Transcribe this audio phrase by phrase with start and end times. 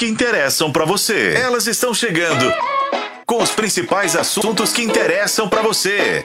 [0.00, 1.34] que interessam para você.
[1.34, 2.50] Elas estão chegando
[3.26, 6.24] com os principais assuntos que interessam para você.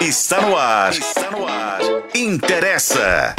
[0.00, 0.90] Está no ar.
[0.90, 1.78] Está no ar.
[2.12, 3.36] Interessa.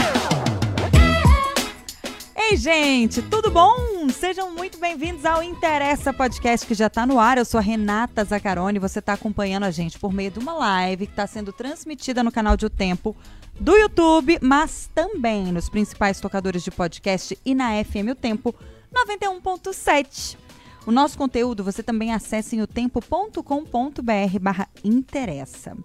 [2.37, 4.07] Ei, gente, tudo bom?
[4.17, 7.37] Sejam muito bem-vindos ao Interessa Podcast que já está no ar.
[7.37, 8.79] Eu sou a Renata Zacarone.
[8.79, 12.31] Você está acompanhando a gente por meio de uma live que está sendo transmitida no
[12.31, 13.13] canal de O Tempo
[13.59, 18.53] do YouTube, mas também nos principais tocadores de podcast e na FM O Tempo
[18.93, 20.37] 91.7.
[20.85, 23.41] O nosso conteúdo você também acessa em otempo.com.br
[24.39, 25.75] barra interessa.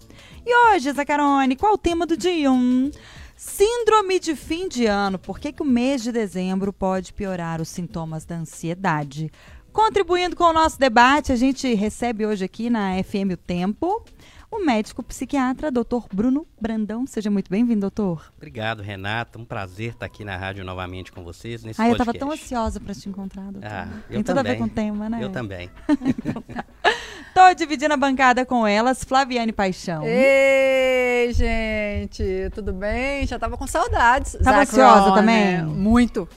[0.46, 2.52] E hoje, Zacarone, qual o tema do dia?
[2.52, 2.90] Um,
[3.34, 5.18] síndrome de fim de ano.
[5.18, 9.32] Por que, que o mês de dezembro pode piorar os sintomas da ansiedade?
[9.72, 14.04] Contribuindo com o nosso debate, a gente recebe hoje aqui na FM O Tempo
[14.52, 17.06] o médico psiquiatra, doutor Bruno Brandão.
[17.06, 18.30] Seja muito bem-vindo, doutor.
[18.36, 19.38] Obrigado, Renata.
[19.38, 22.08] Um prazer estar aqui na rádio novamente com vocês nesse ah, podcast.
[22.08, 23.66] eu estava tão ansiosa para te encontrar, doutor.
[23.66, 24.52] Ah, Tem eu tudo também.
[24.52, 25.18] a ver com o tema, né?
[25.22, 25.70] Eu também.
[27.34, 30.02] Tô dividindo a bancada com elas, Flaviane Paixão.
[30.04, 33.26] Ei, gente, tudo bem?
[33.26, 34.32] Já tava com saudades.
[34.34, 35.56] Tava Zac ansiosa Ron, também?
[35.56, 35.62] né?
[35.62, 36.28] Muito.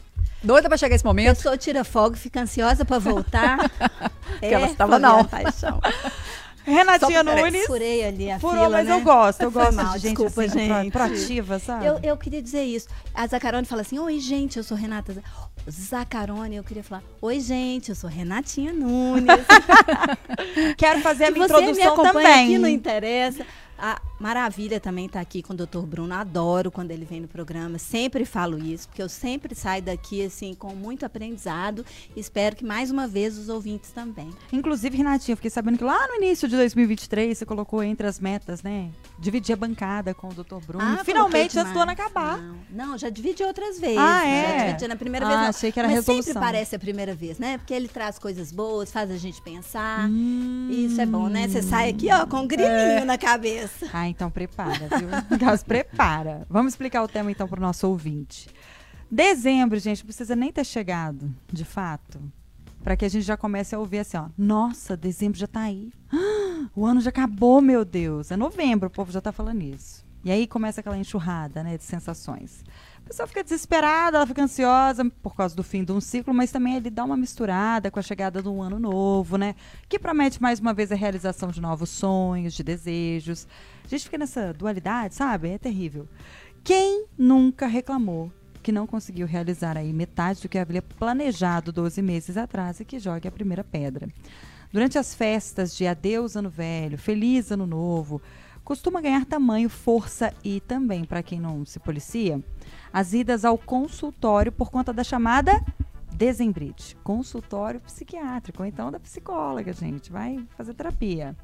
[0.42, 1.36] Doida pra chegar esse A momento.
[1.36, 3.60] pessoa tira fogo, fica ansiosa pra voltar.
[4.42, 5.26] é, ela estava não.
[5.26, 5.82] Paixão.
[6.66, 7.66] Renatinha Nunes.
[7.66, 8.94] Furei ali a Furou, fila, mas né?
[8.94, 9.42] eu gosto.
[9.42, 10.92] Eu gosto mal, de gente, desculpa, assim, gente.
[10.92, 11.86] proativa, sabe?
[11.86, 12.88] Eu, eu queria dizer isso.
[13.14, 15.16] A Zacarone fala assim: Oi, gente, eu sou Renata.
[15.70, 19.28] Zacarone, eu queria falar: Oi, gente, eu sou Renatinha Nunes.
[20.76, 22.46] Quero fazer a minha introdução também.
[22.46, 23.46] aqui no Interessa.
[23.78, 25.80] A Maravilha também tá aqui com o Dr.
[25.86, 26.14] Bruno.
[26.14, 27.78] Adoro quando ele vem no programa.
[27.78, 31.86] Sempre falo isso, porque eu sempre saio daqui assim com muito aprendizado.
[32.16, 34.30] Espero que mais uma vez os ouvintes também.
[34.54, 38.20] Inclusive, Renatinha, eu fiquei sabendo que lá no início de 2023 você colocou entre as
[38.20, 38.90] metas, né?
[39.20, 40.58] Dividir a bancada com o Dr.
[40.66, 40.84] Bruno.
[40.84, 42.40] Ah, Finalmente, antes do ano acabar.
[42.42, 43.98] Não, não, já dividi outras vezes.
[43.98, 44.60] Ah, é?
[44.60, 45.42] Já dividi na primeira Ah, vez.
[45.42, 45.50] Não.
[45.50, 46.24] achei que era Mas resolução.
[46.34, 47.58] sempre parece a primeira vez, né?
[47.58, 50.08] Porque ele traz coisas boas, faz a gente pensar.
[50.10, 50.70] Hum.
[50.72, 51.48] Isso é bom, né?
[51.48, 53.88] Você sai aqui, ó, com um grilinho na cabeça.
[53.94, 55.10] Ah, então prepara, viu?
[55.38, 56.46] Gás, prepara.
[56.50, 58.48] Vamos explicar o tema então para o nosso ouvinte.
[59.12, 62.20] Dezembro, gente, não precisa nem ter chegado, de fato,
[62.84, 64.30] para que a gente já comece a ouvir assim, ó.
[64.38, 65.92] Nossa, dezembro já tá aí.
[66.74, 68.32] O ano já acabou, meu Deus.
[68.32, 70.04] É novembro, o povo já tá falando isso.
[70.24, 72.64] E aí começa aquela enxurrada, né, de sensações.
[73.06, 76.52] A pessoa fica desesperada, ela fica ansiosa por causa do fim de um ciclo, mas
[76.52, 79.54] também ele dá uma misturada com a chegada do ano novo, né?
[79.88, 83.48] Que promete mais uma vez a realização de novos sonhos, de desejos.
[83.86, 85.50] A gente fica nessa dualidade, sabe?
[85.50, 86.10] É terrível.
[86.64, 88.32] Quem nunca reclamou
[88.64, 92.98] que não conseguiu realizar aí metade do que havia planejado 12 meses atrás e que
[92.98, 94.10] jogue a primeira pedra?
[94.74, 98.20] Durante as festas de adeus ano velho, feliz ano novo,
[98.66, 102.44] costuma ganhar tamanho, força e também, para quem não se policia,
[102.92, 105.64] as idas ao consultório por conta da chamada
[106.14, 111.36] Desembrite, consultório psiquiátrico, ou então da psicóloga, gente, vai fazer terapia.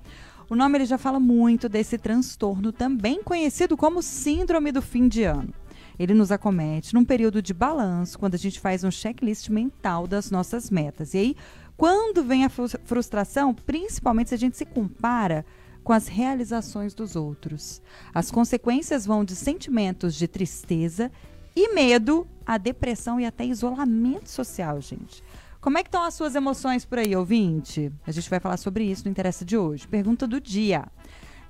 [0.50, 5.24] O nome ele já fala muito desse transtorno, também conhecido como síndrome do fim de
[5.24, 5.54] ano.
[6.00, 10.32] Ele nos acomete num período de balanço, quando a gente faz um checklist mental das
[10.32, 11.14] nossas metas.
[11.14, 11.36] E aí,
[11.78, 15.46] quando vem a frus- frustração, principalmente se a gente se compara
[15.84, 17.82] com as realizações dos outros.
[18.14, 21.12] As consequências vão de sentimentos de tristeza
[21.56, 25.24] e medo a depressão e até isolamento social, gente.
[25.60, 27.92] Como é que estão as suas emoções por aí, ouvinte?
[28.06, 29.88] A gente vai falar sobre isso no Interessa de hoje.
[29.88, 30.86] Pergunta do dia.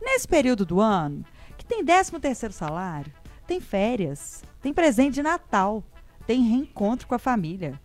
[0.01, 1.23] Nesse período do ano,
[1.57, 3.11] que tem 13 terceiro salário,
[3.47, 5.83] tem férias, tem presente de Natal,
[6.25, 7.79] tem reencontro com a família.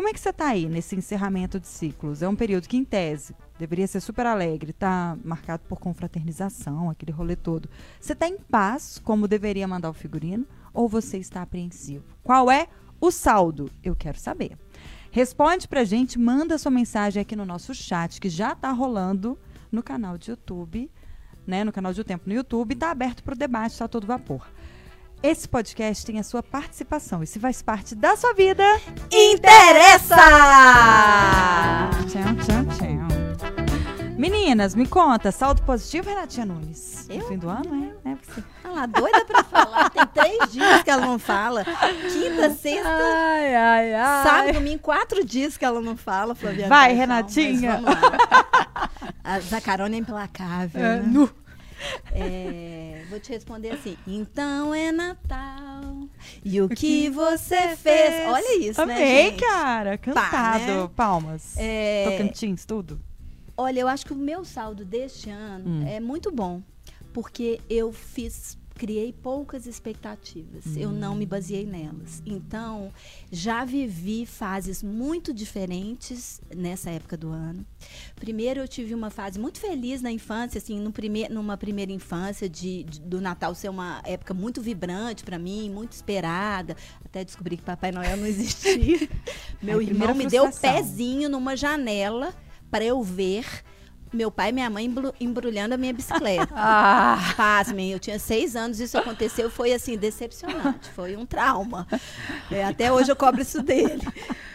[0.00, 2.22] Como é que você está aí nesse encerramento de ciclos?
[2.22, 7.12] É um período que, em tese, deveria ser super alegre, tá marcado por confraternização, aquele
[7.12, 7.68] rolê todo.
[8.00, 12.02] Você está em paz, como deveria mandar o figurino, ou você está apreensivo?
[12.22, 12.68] Qual é
[12.98, 13.70] o saldo?
[13.84, 14.56] Eu quero saber.
[15.10, 19.38] Responde pra gente, manda sua mensagem aqui no nosso chat, que já tá rolando
[19.70, 20.90] no canal de YouTube,
[21.46, 21.62] né?
[21.62, 24.48] No canal de O Tempo no YouTube, tá aberto pro debate, tá a todo vapor.
[25.22, 28.64] Esse podcast tem a sua participação e se faz parte da sua vida,
[29.12, 30.16] Interessa!
[32.08, 34.10] Tchau, tchau, tchau.
[34.16, 37.06] Meninas, me conta, saldo positivo, Renatinha Nunes?
[37.08, 37.28] No Eu?
[37.28, 38.10] fim do ano, é?
[38.10, 38.44] é você.
[38.64, 39.90] Olha lá, doida pra falar.
[39.90, 41.64] Tem três dias que ela não fala.
[41.64, 44.22] Quinta, sexta, Ai, ai, ai.
[44.22, 46.68] sábado, domingo, quatro dias que ela não fala, Flaviana.
[46.68, 47.80] Vai, Renatinha.
[47.80, 48.90] lá.
[49.24, 51.02] A Zacarone é implacável, É, né?
[51.06, 51.30] nu.
[52.12, 53.96] É, vou te responder assim.
[54.06, 56.08] Então é Natal.
[56.44, 58.26] E o que você fez?
[58.28, 59.40] Olha isso, né, Amei, gente?
[59.40, 59.98] cara.
[59.98, 60.64] Cantado.
[60.64, 60.90] né?
[60.94, 61.54] Palmas.
[61.56, 63.00] É, Tocantins, tudo.
[63.56, 65.86] Olha, eu acho que o meu saldo deste ano Hum.
[65.86, 66.62] é muito bom.
[67.12, 70.74] Porque eu fiz criei poucas expectativas.
[70.74, 72.22] Eu não me baseei nelas.
[72.24, 72.90] Então,
[73.30, 77.62] já vivi fases muito diferentes nessa época do ano.
[78.16, 82.48] Primeiro, eu tive uma fase muito feliz na infância, assim, no primeir, numa primeira infância
[82.48, 86.74] de, de- do Natal ser uma época muito vibrante para mim, muito esperada.
[87.04, 89.06] Até descobri que Papai Noel não existia.
[89.60, 92.34] Meu irmão me deu o pezinho numa janela
[92.70, 93.44] para eu ver
[94.12, 96.52] meu pai e minha mãe embru- embrulhando a minha bicicleta.
[96.56, 101.86] Ah, Pasmem, eu tinha seis anos, isso aconteceu, foi assim, decepcionante, foi um trauma.
[102.50, 104.02] É, até hoje eu cobro isso dele.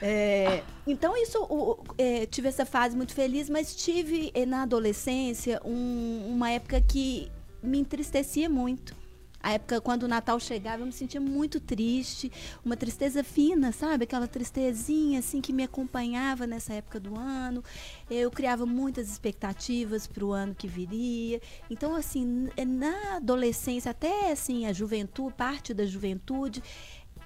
[0.02, 4.64] É, então, isso, o- o- é, tive essa fase muito feliz, mas tive eh, na
[4.64, 7.32] adolescência um- uma época que
[7.64, 8.96] me entristecia muito.
[9.46, 12.32] A época quando o Natal chegava, eu me sentia muito triste,
[12.66, 14.06] uma tristeza fina, sabe?
[14.06, 17.64] Aquela tristezinha assim que me acompanhava nessa época do ano.
[18.10, 21.40] Eu criava muitas expectativas para o ano que viria.
[21.70, 26.64] Então, assim, na adolescência, até assim a juventude, parte da juventude,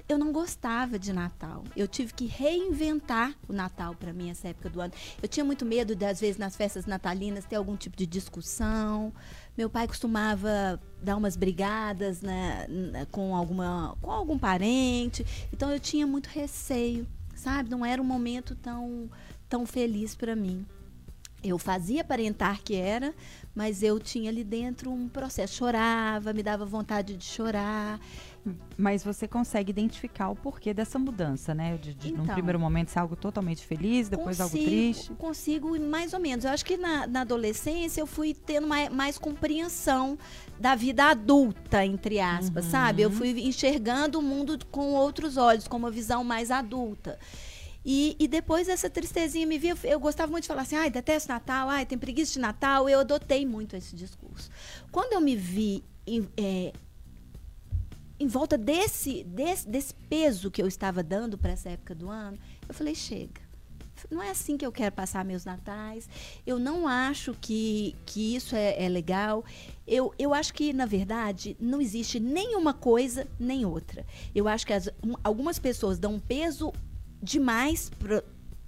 [0.10, 1.63] eu não gostava de Natal.
[1.74, 4.92] Eu tive que reinventar o Natal para mim essa época do ano.
[5.22, 9.13] Eu tinha muito medo de, às vezes, nas festas natalinas ter algum tipo de discussão.
[9.60, 12.66] Meu pai costumava dar umas brigadas né,
[13.12, 15.26] com, alguma, com algum parente.
[15.52, 17.70] Então eu tinha muito receio, sabe?
[17.70, 19.10] Não era um momento tão,
[19.50, 20.66] tão feliz para mim.
[21.44, 23.14] Eu fazia aparentar que era,
[23.54, 25.56] mas eu tinha ali dentro um processo.
[25.56, 28.00] Chorava, me dava vontade de chorar.
[28.77, 31.77] Mas você consegue identificar o porquê dessa mudança, né?
[31.77, 32.33] De, de num Então.
[32.33, 35.13] primeiro momento ser algo totalmente feliz, depois algo Consigo- triste.
[35.15, 36.45] Consigo, mais ou menos.
[36.45, 40.18] Eu acho que na, na adolescência eu fui tendo mais, mais compreensão
[40.59, 42.71] da vida adulta, entre aspas, Uhum.
[42.71, 43.01] sabe?
[43.01, 47.19] Eu fui enxergando o mundo com outros olhos, com uma visão mais adulta.
[47.86, 51.30] E, e depois essa tristezinha me via, eu gostava muito de falar assim, ai, detesto
[51.31, 52.89] Natal, ai, tem preguiça de Natal.
[52.89, 54.50] Eu adotei muito esse discurso.
[54.91, 55.83] Quando eu me vi
[56.38, 56.74] é,
[58.19, 62.38] em volta desse, desse, desse peso que eu estava dando para essa época do ano,
[62.68, 63.48] eu falei, chega.
[64.10, 66.07] Não é assim que eu quero passar meus natais.
[66.48, 69.44] Eu não acho que, que isso é, é legal.
[69.86, 74.06] Eu, eu acho que, na verdade, não existe nenhuma coisa nem outra.
[74.33, 76.72] Eu acho que as- um- algumas pessoas dão um peso
[77.22, 78.24] demais pro,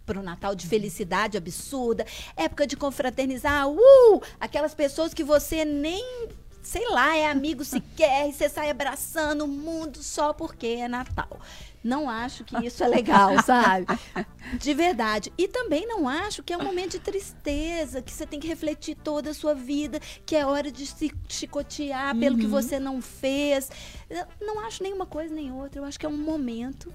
[0.05, 2.05] pro Natal de felicidade absurda,
[2.35, 4.21] época de confraternizar, uh!
[4.37, 6.27] Aquelas pessoas que você nem,
[6.61, 11.39] sei lá, é amigo sequer, e você sai abraçando o mundo só porque é Natal.
[11.83, 13.87] Não acho que isso é legal, sabe?
[14.59, 15.33] De verdade.
[15.37, 18.95] E também não acho que é um momento de tristeza, que você tem que refletir
[18.95, 23.71] toda a sua vida, que é hora de se chicotear pelo que você não fez.
[24.09, 25.81] Eu não acho nenhuma coisa nem outra.
[25.81, 26.93] Eu acho que é um momento,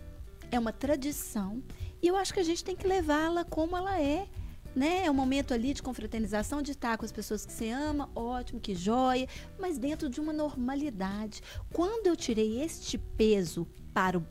[0.52, 1.60] é uma tradição.
[2.00, 4.28] E eu acho que a gente tem que levá-la como ela é.
[4.76, 5.06] Né?
[5.06, 8.60] É um momento ali de confraternização, de estar com as pessoas que você ama, ótimo,
[8.60, 9.26] que joia,
[9.58, 11.42] mas dentro de uma normalidade.
[11.72, 14.26] Quando eu tirei este peso para o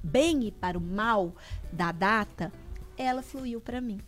[0.00, 1.34] bem e para o mal
[1.72, 2.52] da data,
[2.96, 4.00] ela fluiu para mim.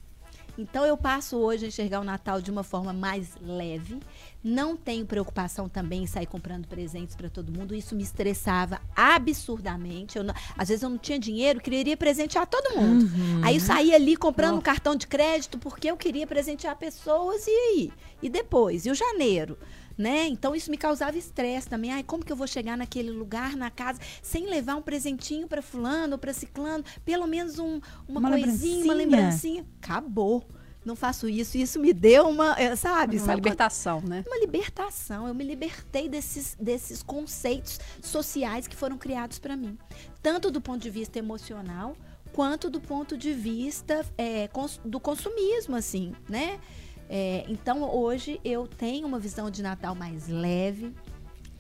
[0.56, 3.98] Então eu passo hoje a enxergar o Natal de uma forma mais leve.
[4.42, 7.74] Não tenho preocupação também em sair comprando presentes para todo mundo.
[7.74, 10.16] Isso me estressava absurdamente.
[10.16, 13.06] Eu não- às vezes eu não tinha dinheiro, queria presentear todo mundo.
[13.42, 17.50] Aí eu saía ali comprando um cartão de crédito porque eu queria presentear pessoas e
[17.50, 17.92] aí?
[18.22, 18.86] E depois?
[18.86, 19.58] E o janeiro?
[19.98, 20.26] Né?
[20.28, 21.92] Então isso me causava estresse também.
[21.92, 25.60] Ai, como que eu vou chegar naquele lugar, na casa, sem levar um presentinho para
[25.60, 27.78] fulano ou para ciclano, pelo menos um-
[28.08, 28.94] uma, Uma coisinha, uma lembrancinha.
[28.94, 29.66] lembrancinha.
[29.82, 30.42] Acabou.
[30.84, 31.58] Não faço isso.
[31.58, 33.16] Isso me deu uma, eh, sabe?
[33.18, 34.24] uma Sabe libertação, né?
[34.26, 35.28] uma libertação.
[35.28, 39.76] Eu me libertei desses, desses conceitos sociais que foram criados para mim,
[40.22, 41.94] tanto do ponto de vista emocional
[42.32, 46.60] quanto do ponto de vista é, cons- do consumismo, assim, né?
[47.08, 50.94] É, então hoje eu tenho uma visão de Natal mais leve,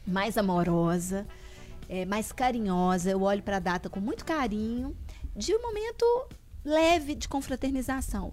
[0.06, 1.26] mais amorosa,
[1.88, 3.10] é, mais carinhosa.
[3.10, 4.96] Eu olho para a data com muito carinho,
[5.36, 6.04] de um momento
[6.64, 8.32] leve de confraternização.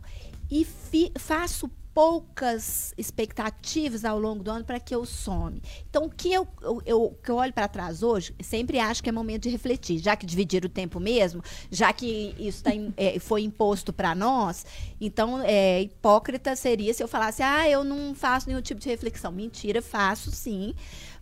[0.49, 5.59] E fi- faço poucas expectativas ao longo do ano para que eu some.
[5.89, 9.09] Então, o que eu, eu, eu- que eu olho para trás hoje, sempre acho que
[9.09, 9.97] é momento de refletir.
[9.97, 14.63] Já que dividir o tempo mesmo, já que isso tá é, foi imposto para nós,
[15.01, 19.31] então, é, hipócrita seria se eu falasse, ah, eu não faço nenhum tipo de reflexão.
[19.31, 20.75] Mentira, faço sim,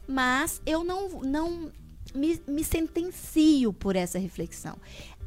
[0.05, 1.72] mas eu não, não
[2.13, 4.75] me, me sentencio por essa reflexão.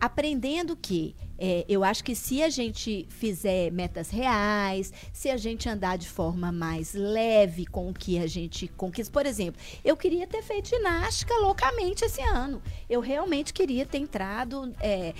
[0.00, 5.68] Aprendendo que é, eu acho que se a gente fizer metas reais, se a gente
[5.68, 9.12] andar de forma mais leve com o que a gente conquista.
[9.12, 12.62] Por exemplo, eu queria ter feito ginástica loucamente esse ano.
[12.88, 14.74] Eu realmente queria ter entrado.
[14.80, 15.14] é,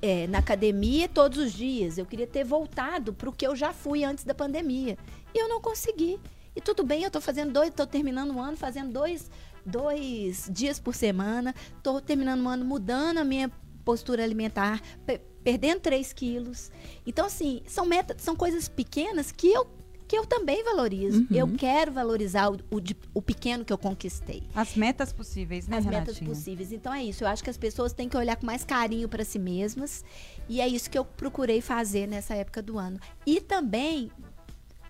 [0.00, 1.98] é, na academia todos os dias.
[1.98, 4.96] Eu queria ter voltado para o que eu já fui antes da pandemia.
[5.34, 6.20] E eu não consegui.
[6.54, 9.30] E tudo bem, eu estou fazendo dois, estou terminando o ano fazendo dois
[9.66, 13.50] dois dias por semana, tô terminando o ano mudando a minha
[13.86, 16.72] postura alimentar, pe- perdendo 3 quilos.
[17.06, 19.64] Então, assim, são metas, são coisas pequenas que eu,
[20.08, 21.20] que eu também valorizo.
[21.20, 21.26] Uhum.
[21.30, 22.80] Eu quero valorizar o, o,
[23.14, 24.42] o pequeno que eu conquistei.
[24.52, 26.28] As metas possíveis, né, As metas Renatinha?
[26.30, 26.72] possíveis.
[26.72, 27.22] Então é isso.
[27.22, 30.04] Eu acho que as pessoas têm que olhar com mais carinho para si mesmas.
[30.48, 32.98] E é isso que eu procurei fazer nessa época do ano.
[33.24, 34.10] E também,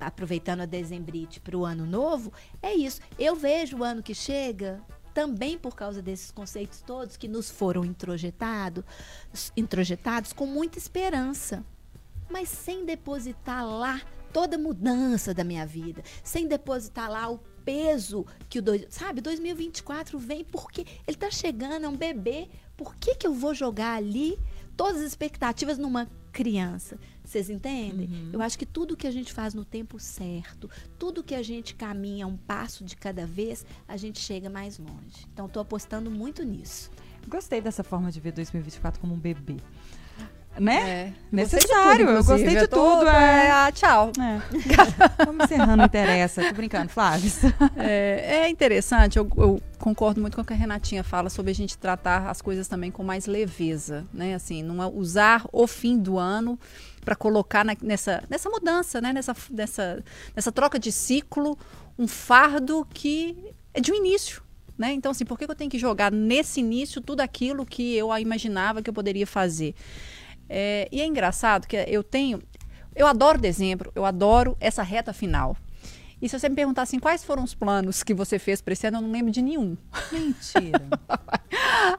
[0.01, 3.01] aproveitando a dezembrite para o ano novo, é isso.
[3.19, 4.81] Eu vejo o ano que chega.
[5.17, 8.85] Também por causa desses conceitos todos que nos foram introjetados,
[9.57, 11.65] introjetados com muita esperança,
[12.29, 18.27] mas sem depositar lá toda a mudança da minha vida, sem depositar lá o peso
[18.51, 22.51] que o dois, sabe, 2024 vem porque ele tá chegando, é um bebê.
[22.77, 24.39] Por que que eu vou jogar ali
[24.77, 26.99] todas as expectativas numa criança?
[27.27, 28.09] Vocês entendem?
[28.33, 31.75] Eu acho que tudo que a gente faz no tempo certo, tudo que a gente
[31.75, 35.27] caminha um passo de cada vez, a gente chega mais longe.
[35.33, 36.91] Então tô apostando muito nisso.
[37.29, 39.57] Gostei dessa forma de ver 2024 como um bebê.
[40.59, 40.89] Né?
[40.91, 41.13] É.
[41.31, 43.43] Necessário, eu Gostei de tudo, é.
[43.43, 44.13] Eu tô- ah, tchau.
[44.19, 44.41] É.
[45.27, 46.43] Vamos encerrando, não interessa.
[46.49, 47.31] Tô brincando, Flávio.
[47.77, 51.55] É, é interessante, eu, eu concordo muito com o que a Renatinha fala sobre a
[51.55, 54.35] gente tratar as coisas também com mais leveza, né?
[54.35, 56.59] Assim, não é usar o fim do ano
[57.05, 59.13] para colocar na- nessa, nessa mudança, né?
[59.13, 60.03] Nessa, nessa,
[60.35, 61.59] nessa troca de ciclo,
[61.99, 63.37] um fardo que
[63.75, 64.43] é de um início.
[64.79, 64.93] Né?
[64.93, 68.83] Então, assim, por que eu tenho que jogar nesse início tudo aquilo que eu imaginava
[68.83, 69.75] que eu poderia fazer?
[70.49, 72.43] É, e é engraçado que eu tenho.
[72.95, 75.57] Eu adoro dezembro, eu adoro essa reta final.
[76.21, 78.87] E se você me perguntar assim, quais foram os planos que você fez para esse
[78.87, 79.77] ano, eu não lembro de nenhum.
[80.11, 80.83] Mentira.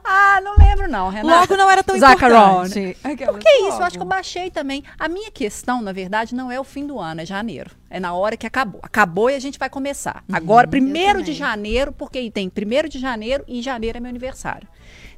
[0.04, 1.40] Ah, não lembro não, Renata.
[1.40, 2.64] Logo não era tão Zacaron.
[2.66, 2.96] importante.
[3.02, 3.78] Por que isso?
[3.78, 4.84] Eu acho que eu baixei também.
[4.98, 7.70] A minha questão, na verdade, não é o fim do ano, é janeiro.
[7.90, 8.80] É na hora que acabou.
[8.82, 10.22] Acabou e a gente vai começar.
[10.32, 14.68] Agora, primeiro de janeiro, porque tem primeiro de janeiro e janeiro é meu aniversário.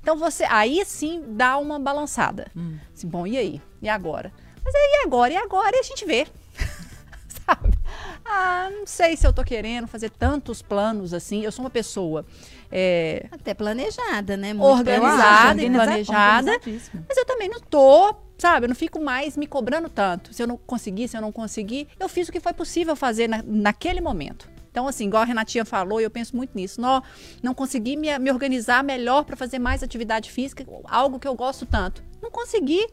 [0.02, 2.50] Então você, aí sim dá uma balançada.
[2.94, 3.60] Assim, bom, e aí?
[3.82, 4.32] E agora?
[4.64, 5.32] Mas aí agora?
[5.32, 5.76] E agora?
[5.76, 6.26] E a gente vê.
[7.46, 7.78] Sabe?
[8.24, 11.42] Ah, não sei se eu tô querendo fazer tantos planos assim.
[11.42, 12.24] Eu sou uma pessoa
[12.70, 14.52] é, Até planejada, né?
[14.54, 16.60] Muito Organizada e planejada.
[17.08, 18.66] mas eu também não tô, sabe?
[18.66, 20.32] Eu não fico mais me cobrando tanto.
[20.32, 23.28] Se eu não conseguir, se eu não conseguir, eu fiz o que foi possível fazer
[23.28, 24.48] na- naquele momento.
[24.70, 26.80] Então, assim, igual a Renatinha falou, e eu penso muito nisso.
[26.80, 27.02] Não,
[27.42, 31.66] não consegui me, me organizar melhor para fazer mais atividade física, algo que eu gosto
[31.66, 32.02] tanto.
[32.22, 32.86] Não consegui.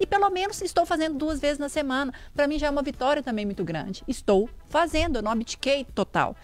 [0.00, 2.10] E pelo menos estou fazendo duas vezes na semana.
[2.34, 4.02] Para mim já é uma vitória também muito grande.
[4.08, 6.34] Estou fazendo, eu não abdiquei total.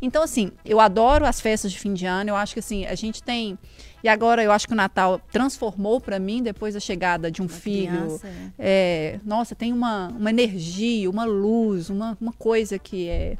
[0.00, 2.30] Então, assim, eu adoro as festas de fim de ano.
[2.30, 3.58] Eu acho que, assim, a gente tem.
[4.02, 7.48] E agora eu acho que o Natal transformou para mim, depois da chegada de um
[7.48, 7.90] filho.
[7.90, 8.26] criança,
[8.58, 13.36] É, nossa, tem uma, uma energia, uma luz, uma, uma coisa que é.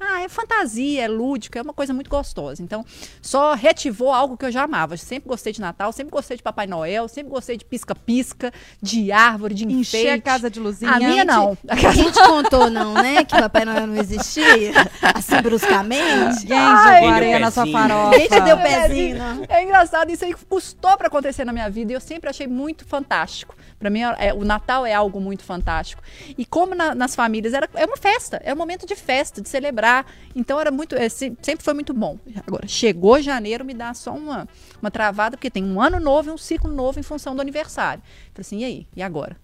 [0.00, 2.62] Ah, é fantasia, é lúdica, é uma coisa muito gostosa.
[2.62, 2.84] Então,
[3.22, 4.96] só reativou algo que eu já amava.
[4.96, 9.54] Sempre gostei de Natal, sempre gostei de Papai Noel, sempre gostei de pisca-pisca, de árvore,
[9.54, 10.06] de enfeite.
[10.06, 10.90] Encher a casa de luzinha.
[10.92, 11.56] A minha não.
[11.94, 13.24] Ninguém te contou, não, né?
[13.24, 14.72] Que Papai Noel não existia?
[15.14, 16.46] Assim, bruscamente.
[16.94, 18.10] Jogou areia na sua farofa.
[18.10, 19.22] Ninguém te deu pezinho.
[19.48, 22.84] É engraçado, isso aí custou para acontecer na minha vida e eu sempre achei muito
[22.86, 23.54] fantástico.
[23.78, 26.02] Para mim, é, o Natal é algo muito fantástico.
[26.38, 29.48] E como na- nas famílias, era, é uma festa, é um momento de festa, de
[29.48, 29.93] celebrar.
[30.34, 32.18] Então, era muito, é, se- sempre foi muito bom.
[32.46, 34.48] Agora, chegou janeiro, me dá só uma,
[34.80, 38.02] uma travada, porque tem um ano novo e um ciclo novo em função do aniversário.
[38.32, 38.86] Falei assim, e aí?
[38.96, 39.36] E agora?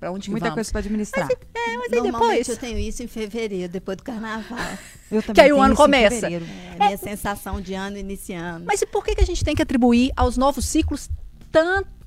[0.00, 0.54] Para onde Muita vamos?
[0.56, 1.28] coisa pra administrar.
[1.30, 2.48] É, mas aí depois...
[2.48, 4.58] eu tenho isso em fevereiro, depois do carnaval.
[5.10, 6.14] Eu também Que aí o tenho ano isso em começa.
[6.16, 6.44] fevereiro.
[6.78, 8.64] É a minha sensação de ano iniciando.
[8.66, 11.08] Mas e por que, que a gente tem que atribuir aos novos ciclos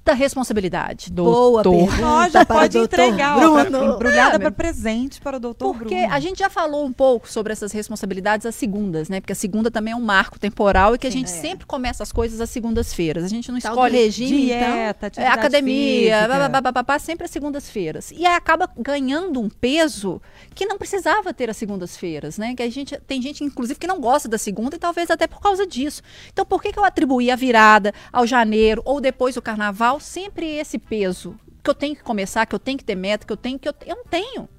[0.04, 1.12] tanta responsabilidade?
[1.12, 1.88] Boa doutor?
[1.88, 2.02] pergunta.
[2.06, 3.94] Ó, já para o pode doutor entregar, ó, pra- Bruno.
[3.96, 6.14] embrulhada É, para presente para o doutor Porque Bruno.
[6.14, 9.22] a gente já falou um pouco sobre essas responsabilidades às segundas, né?
[9.22, 11.36] Porque a segunda também é um marco temporal e que a gente é.
[11.36, 13.24] sempre começa as coisas às segundas-feiras.
[13.24, 14.72] A gente não Tal escolhe regime, então.
[14.74, 16.50] Dieta, é, atividade academia, física.
[16.50, 18.12] babá, babá, sempre às segundas-feiras.
[18.12, 20.22] E aí acaba ganhando um peso
[20.56, 22.56] que não precisava ter às segundas-feiras, né?
[22.56, 25.40] Que a gente tem gente, inclusive, que não gosta da segunda e talvez até por
[25.40, 26.02] causa disso.
[26.32, 30.46] Então, por que, que eu atribuí a virada ao janeiro ou depois do carnaval sempre
[30.58, 31.38] esse peso?
[31.64, 33.68] Que eu tenho que começar, que eu tenho que ter meta, que eu tenho que.
[33.70, 34.50] Eu, eu não tenho.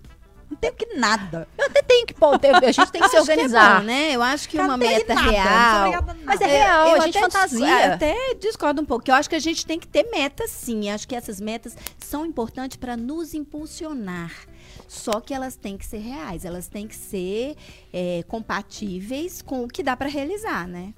[0.49, 1.49] Não tem que nada.
[1.57, 2.13] Eu até tenho que.
[2.13, 3.81] Pô, a gente tem que se Acho que é organizar.
[3.81, 4.11] bom, né?
[4.13, 6.05] Eu acho que uma meta nada, real.
[6.25, 7.95] Mas é Eu- real, eu a gente até fantasia.
[7.95, 9.11] Até discordo um pouco.
[9.11, 10.91] Eu acho que a gente tem que ter metas, sim.
[10.91, 14.31] Acho que essas metas são importantes para nos impulsionar.
[14.87, 17.57] Só que elas têm que ser reais, elas têm que ser
[17.93, 20.93] é, compatíveis com o que dá para realizar, né?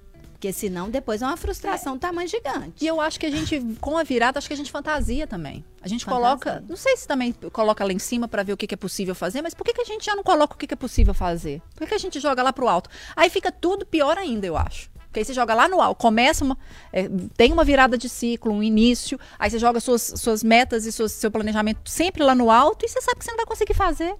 [0.45, 2.85] Porque senão depois é uma frustração tamanho gigante.
[2.85, 5.65] E eu acho que a gente, com a virada, acho que a gente fantasia também.
[5.81, 6.23] A gente Fantasia.
[6.23, 8.77] coloca, não sei se também coloca lá em cima para ver o que, que é
[8.77, 10.77] possível fazer, mas por que, que a gente já não coloca o que, que é
[10.77, 11.63] possível fazer?
[11.75, 12.91] Por que, que a gente joga lá pro alto?
[13.17, 14.91] Aí fica tudo pior ainda, eu acho.
[15.07, 16.59] Porque aí você joga lá no alto, começa uma,
[16.93, 17.09] é,
[17.39, 21.13] tem uma virada de ciclo, um início, aí você joga suas, suas metas e suas,
[21.13, 24.15] seu planejamento sempre lá no alto e você sabe que você não vai conseguir fazer.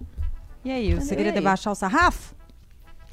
[0.63, 1.17] E aí, você Entendeu?
[1.17, 1.37] queria aí?
[1.37, 2.33] debaixar o sarrafo?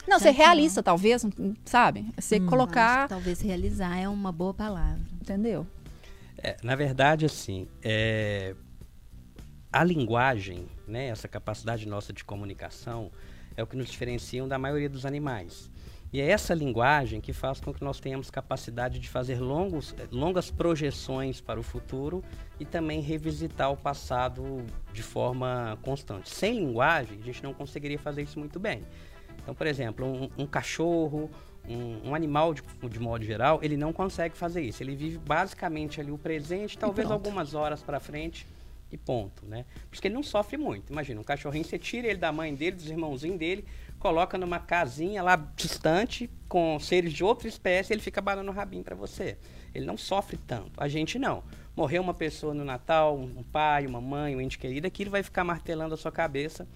[0.06, 1.24] Não, ser realista, talvez,
[1.64, 2.06] sabe?
[2.18, 3.04] Você Acho colocar.
[3.04, 5.00] que talvez realizar é uma boa palavra.
[5.20, 5.66] Entendeu?
[6.38, 8.54] É, na verdade, assim, é,
[9.72, 13.10] a linguagem, né, essa capacidade nossa de comunicação,
[13.56, 15.70] é o que nos diferencia da maioria dos animais.
[16.12, 20.06] E é essa linguagem que faz com que nós tenhamos capacidade de fazer longos, eh,
[20.12, 22.22] longas projeções para o futuro
[22.60, 26.28] e também revisitar o passado de forma constante.
[26.28, 28.84] Sem linguagem, a gente não conseguiria fazer isso muito bem.
[29.42, 31.30] Então, por exemplo, um, um cachorro,
[31.68, 34.82] um, um animal de, de modo geral, ele não consegue fazer isso.
[34.82, 38.46] Ele vive basicamente ali o presente, talvez algumas horas para frente
[38.90, 39.64] e ponto, né?
[39.88, 40.92] Por isso que ele não sofre muito.
[40.92, 43.64] Imagina, um cachorrinho, você tira ele da mãe dele, dos irmãozinhos dele,
[43.98, 48.84] coloca numa casinha lá distante, com seres de outra espécie, ele fica balando o rabinho
[48.84, 49.38] para você.
[49.74, 50.72] Ele não sofre tanto.
[50.76, 51.42] A gente não.
[51.74, 55.22] Morreu uma pessoa no Natal, um um pai, uma mãe, um ente querido, aquilo vai
[55.22, 56.68] ficar martelando a sua cabeça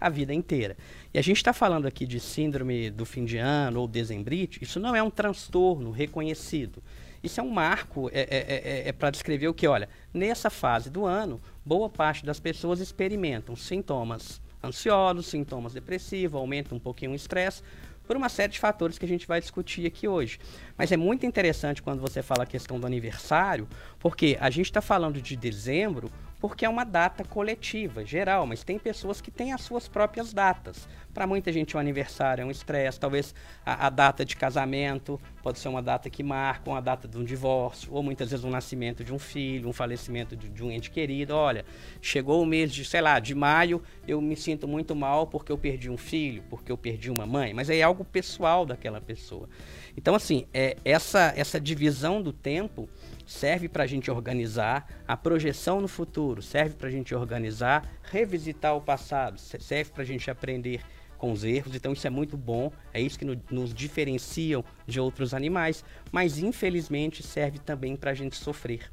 [0.00, 0.76] a vida inteira.
[1.12, 4.80] E a gente está falando aqui de síndrome do fim de ano ou dezembrite, isso
[4.80, 6.82] não é um transtorno reconhecido.
[7.22, 11.88] Isso é um marco, é, para descrever o que, olha, nessa fase do ano, boa
[11.90, 17.62] parte das pessoas experimentam sintomas ansiosos, sintomas depressivos, aumenta um pouquinho o estresse,
[18.06, 20.40] por uma série de fatores que a gente vai discutir aqui hoje.
[20.76, 24.80] Mas é muito interessante quando você fala a questão do aniversário, porque a gente está
[24.80, 29.60] falando de dezembro porque é uma data coletiva, geral, mas tem pessoas que têm as
[29.60, 30.88] suas próprias datas.
[31.12, 35.58] Para muita gente, o aniversário é um estresse, talvez a, a data de casamento pode
[35.58, 39.02] ser uma data que marca, uma data de um divórcio, ou muitas vezes o nascimento
[39.02, 41.34] de um filho, um falecimento de, de um ente querido.
[41.34, 41.64] Olha,
[42.00, 45.58] chegou o mês de, sei lá, de maio, eu me sinto muito mal porque eu
[45.58, 49.48] perdi um filho, porque eu perdi uma mãe, mas é algo pessoal daquela pessoa.
[49.96, 52.88] Então, assim, é, essa, essa divisão do tempo
[53.26, 58.76] serve para a gente organizar a projeção no futuro, serve para a gente organizar, revisitar
[58.76, 60.80] o passado, se- serve para a gente aprender
[61.20, 61.74] com os erros.
[61.76, 66.38] Então isso é muito bom, é isso que no- nos diferenciam de outros animais, mas
[66.38, 68.90] infelizmente serve também para a gente sofrer.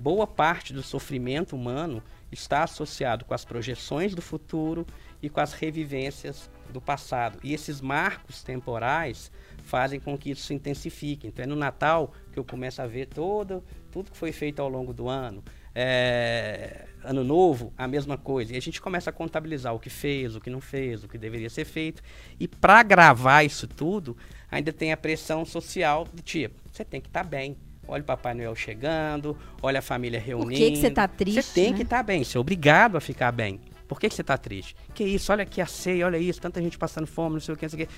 [0.00, 4.86] Boa parte do sofrimento humano está associado com as projeções do futuro
[5.22, 7.38] e com as revivências do passado.
[7.42, 9.30] E esses marcos temporais
[9.64, 11.26] fazem com que isso se intensifique.
[11.26, 14.68] Então é no Natal que eu começo a ver todo, tudo que foi feito ao
[14.68, 15.42] longo do ano.
[15.74, 18.54] É, ano novo, a mesma coisa.
[18.54, 21.18] E a gente começa a contabilizar o que fez, o que não fez, o que
[21.18, 22.02] deveria ser feito.
[22.38, 24.16] E para gravar isso tudo,
[24.50, 27.56] ainda tem a pressão social do tipo, você tem que estar bem.
[27.86, 30.60] Olha o Papai Noel chegando, olha a família reunindo.
[30.60, 31.76] que que você tá triste, Você tem né?
[31.78, 33.60] que estar bem, você é obrigado a ficar bem.
[33.88, 34.76] Por que, que você está triste?
[34.94, 37.56] Que isso, olha aqui a ceia, olha isso, tanta gente passando fome, não sei o
[37.56, 37.94] que, não sei o que.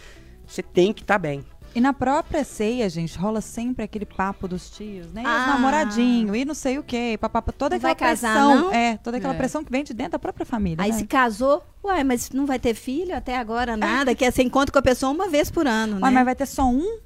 [0.46, 1.44] Você tem que estar bem.
[1.74, 5.22] E na própria ceia, gente, rola sempre aquele papo dos tios, né?
[5.22, 5.46] E os Ah.
[5.46, 8.56] namoradinhos, e não sei o quê, papapá, toda aquela casar, pressão.
[8.56, 8.72] não?
[8.72, 9.36] É, toda aquela É.
[9.36, 10.82] pressão que vem de dentro da própria família.
[10.84, 10.98] Aí né?
[10.98, 14.72] se casou, uai, mas não vai ter filho até agora, nada, que é, você encontra
[14.72, 16.06] com a pessoa uma vez por ano, né?
[16.06, 16.98] Ué, mas vai ter só um?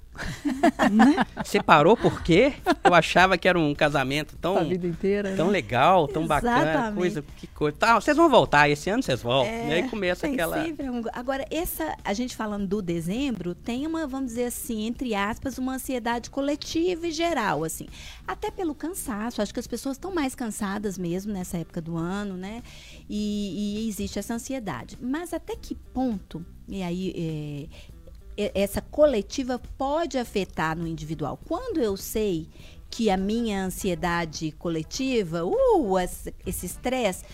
[1.45, 2.55] Separou por quê?
[2.83, 5.35] Eu achava que era um casamento tão, inteira.
[5.37, 5.53] tão né?
[5.53, 6.97] legal, tão bacana, Exatamente.
[6.97, 7.77] coisa, que coisa.
[7.77, 9.53] Tá, vocês vão voltar, esse ano vocês voltam.
[9.53, 10.65] É, e aí começa aquela.
[10.65, 15.59] um- Agora, essa, a gente falando do dezembro, tem uma, vamos dizer assim, entre aspas,
[15.59, 17.87] uma ansiedade coletiva e geral, assim.
[18.27, 22.37] Até pelo cansaço, acho que as pessoas estão mais cansadas mesmo nessa época do ano,
[22.37, 22.63] né?
[23.09, 24.97] E, e existe essa ansiedade.
[25.01, 27.94] Mas até que ponto, e aí é,
[28.37, 31.39] essa coletiva pode afetar no individual?
[31.45, 32.49] Quando eu sei
[32.91, 37.25] que a minha ansiedade coletiva, uh, esse esse estresse,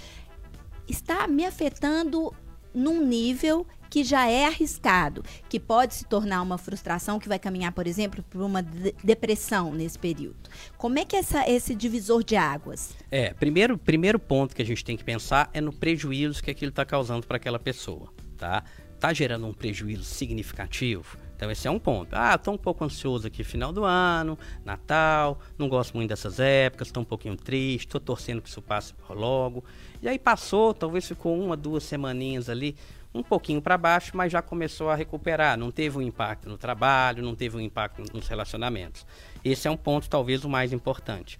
[0.89, 2.35] está me afetando
[2.75, 7.73] num nível que já é arriscado, que pode se tornar uma frustração que vai caminhar,
[7.73, 10.49] por exemplo, para uma de- depressão nesse período.
[10.79, 12.95] Como é que é essa, esse divisor de águas?
[13.11, 16.71] É, primeiro, primeiro ponto que a gente tem que pensar é no prejuízo que aquilo
[16.71, 18.63] está causando para aquela pessoa, tá?
[19.01, 21.17] Tá gerando um prejuízo significativo?
[21.35, 22.13] Então esse é um ponto.
[22.13, 26.89] Ah, estou um pouco ansioso aqui final do ano, Natal, não gosto muito dessas épocas,
[26.89, 29.65] estou um pouquinho triste, estou torcendo que isso passe logo.
[30.03, 32.77] E aí passou, talvez ficou uma, duas semaninhas ali,
[33.15, 35.57] um pouquinho para baixo, mas já começou a recuperar.
[35.57, 39.07] Não teve um impacto no trabalho, não teve um impacto nos relacionamentos.
[39.43, 41.39] Esse é um ponto talvez o mais importante.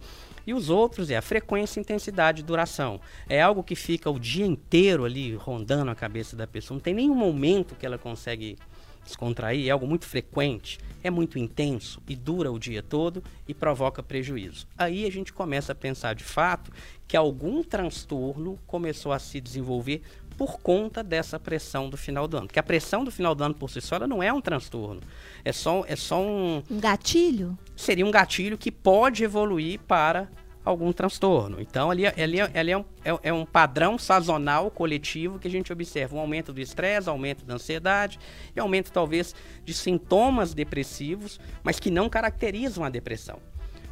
[0.51, 3.01] E os outros é a frequência, intensidade e duração.
[3.29, 6.75] É algo que fica o dia inteiro ali rondando a cabeça da pessoa.
[6.75, 8.59] Não tem nenhum momento que ela consegue
[9.05, 14.03] descontrair, é algo muito frequente, é muito intenso e dura o dia todo e provoca
[14.03, 14.67] prejuízo.
[14.77, 16.73] Aí a gente começa a pensar de fato
[17.07, 20.03] que algum transtorno começou a se desenvolver
[20.41, 22.47] por conta dessa pressão do final do ano.
[22.47, 25.03] Porque a pressão do final do ano por si só ela não é um transtorno.
[25.45, 26.63] É só, é só um.
[26.71, 27.59] Um gatilho?
[27.77, 30.31] Seria um gatilho que pode evoluir para
[30.65, 31.61] algum transtorno.
[31.61, 35.73] Então, ali, ali, ali é, um, é, é, um padrão sazonal coletivo que a gente
[35.73, 38.19] observa um aumento do estresse, aumento da ansiedade
[38.55, 43.39] e aumento, talvez, de sintomas depressivos, mas que não caracterizam a depressão.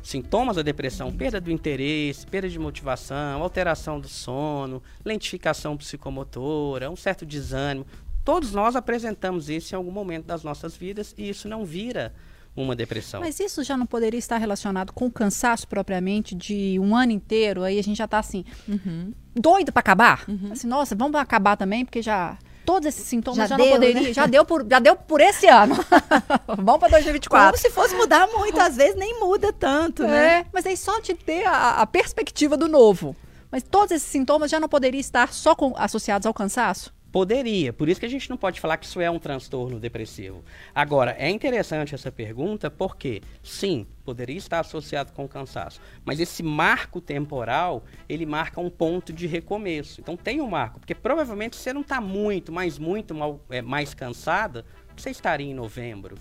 [0.02, 6.96] Sintomas da depressão, perda do interesse, perda de motivação, alteração do sono, lentificação psicomotora, um
[6.96, 7.86] certo desânimo.
[8.24, 12.14] Todos nós apresentamos isso em algum momento das nossas vidas e isso não vira
[12.62, 13.20] uma depressão.
[13.20, 17.62] Mas isso já não poderia estar relacionado com o cansaço propriamente de um ano inteiro?
[17.62, 19.12] Aí a gente já está assim, uhum.
[19.34, 20.24] doido para acabar?
[20.28, 20.50] Uhum.
[20.52, 24.02] Assim, nossa, vamos acabar também, porque já todos esses sintomas já, já deu, não poderia,
[24.02, 24.12] né?
[24.12, 25.74] já deu por já deu por esse ano.
[26.46, 27.46] Vamos para 2024.
[27.46, 30.46] Como se fosse mudar muito, às vezes nem muda tanto, é, né?
[30.52, 33.16] Mas aí só de ter a, a, perspectiva do novo.
[33.50, 36.92] Mas todos esses sintomas já não poderiam estar só com, associados ao cansaço?
[37.10, 40.44] Poderia, por isso que a gente não pode falar que isso é um transtorno depressivo.
[40.74, 47.00] Agora, é interessante essa pergunta porque, sim, poderia estar associado com cansaço, mas esse marco
[47.00, 50.02] temporal, ele marca um ponto de recomeço.
[50.02, 53.94] Então tem um marco, porque provavelmente você não está muito, mas muito mal, é, mais
[53.94, 56.16] cansada, você estaria em novembro,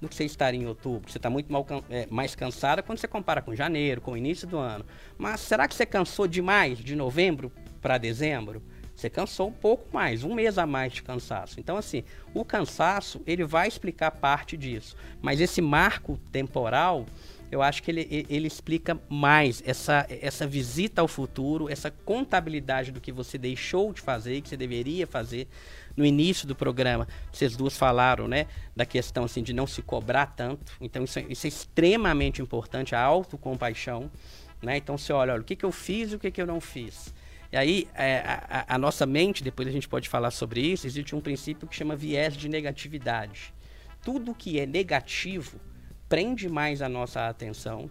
[0.00, 1.10] do que você estaria em outubro.
[1.10, 4.48] Você está muito mal, é, mais cansada quando você compara com janeiro, com o início
[4.48, 4.84] do ano.
[5.16, 8.60] Mas será que você cansou demais de novembro para dezembro?
[8.94, 11.58] Você cansou um pouco mais, um mês a mais de cansaço.
[11.58, 14.96] Então, assim, o cansaço, ele vai explicar parte disso.
[15.20, 17.04] Mas esse marco temporal,
[17.50, 23.00] eu acho que ele, ele explica mais essa, essa visita ao futuro, essa contabilidade do
[23.00, 25.48] que você deixou de fazer, que você deveria fazer
[25.96, 27.06] no início do programa.
[27.32, 30.72] Vocês duas falaram, né, da questão assim de não se cobrar tanto.
[30.80, 34.10] Então isso é, isso é extremamente importante, a autocompaixão,
[34.60, 34.76] né?
[34.76, 36.60] Então você olha, olha, o que, que eu fiz e o que, que eu não
[36.60, 37.13] fiz.
[37.54, 38.18] E aí, é,
[38.50, 41.76] a, a, nossa mente, depois a gente pode falar sobre isso, existe um princípio que
[41.76, 43.54] chama viés de negatividade.
[44.02, 45.60] Tudo que é negativo
[46.08, 47.88] prende mais a nossa atenção,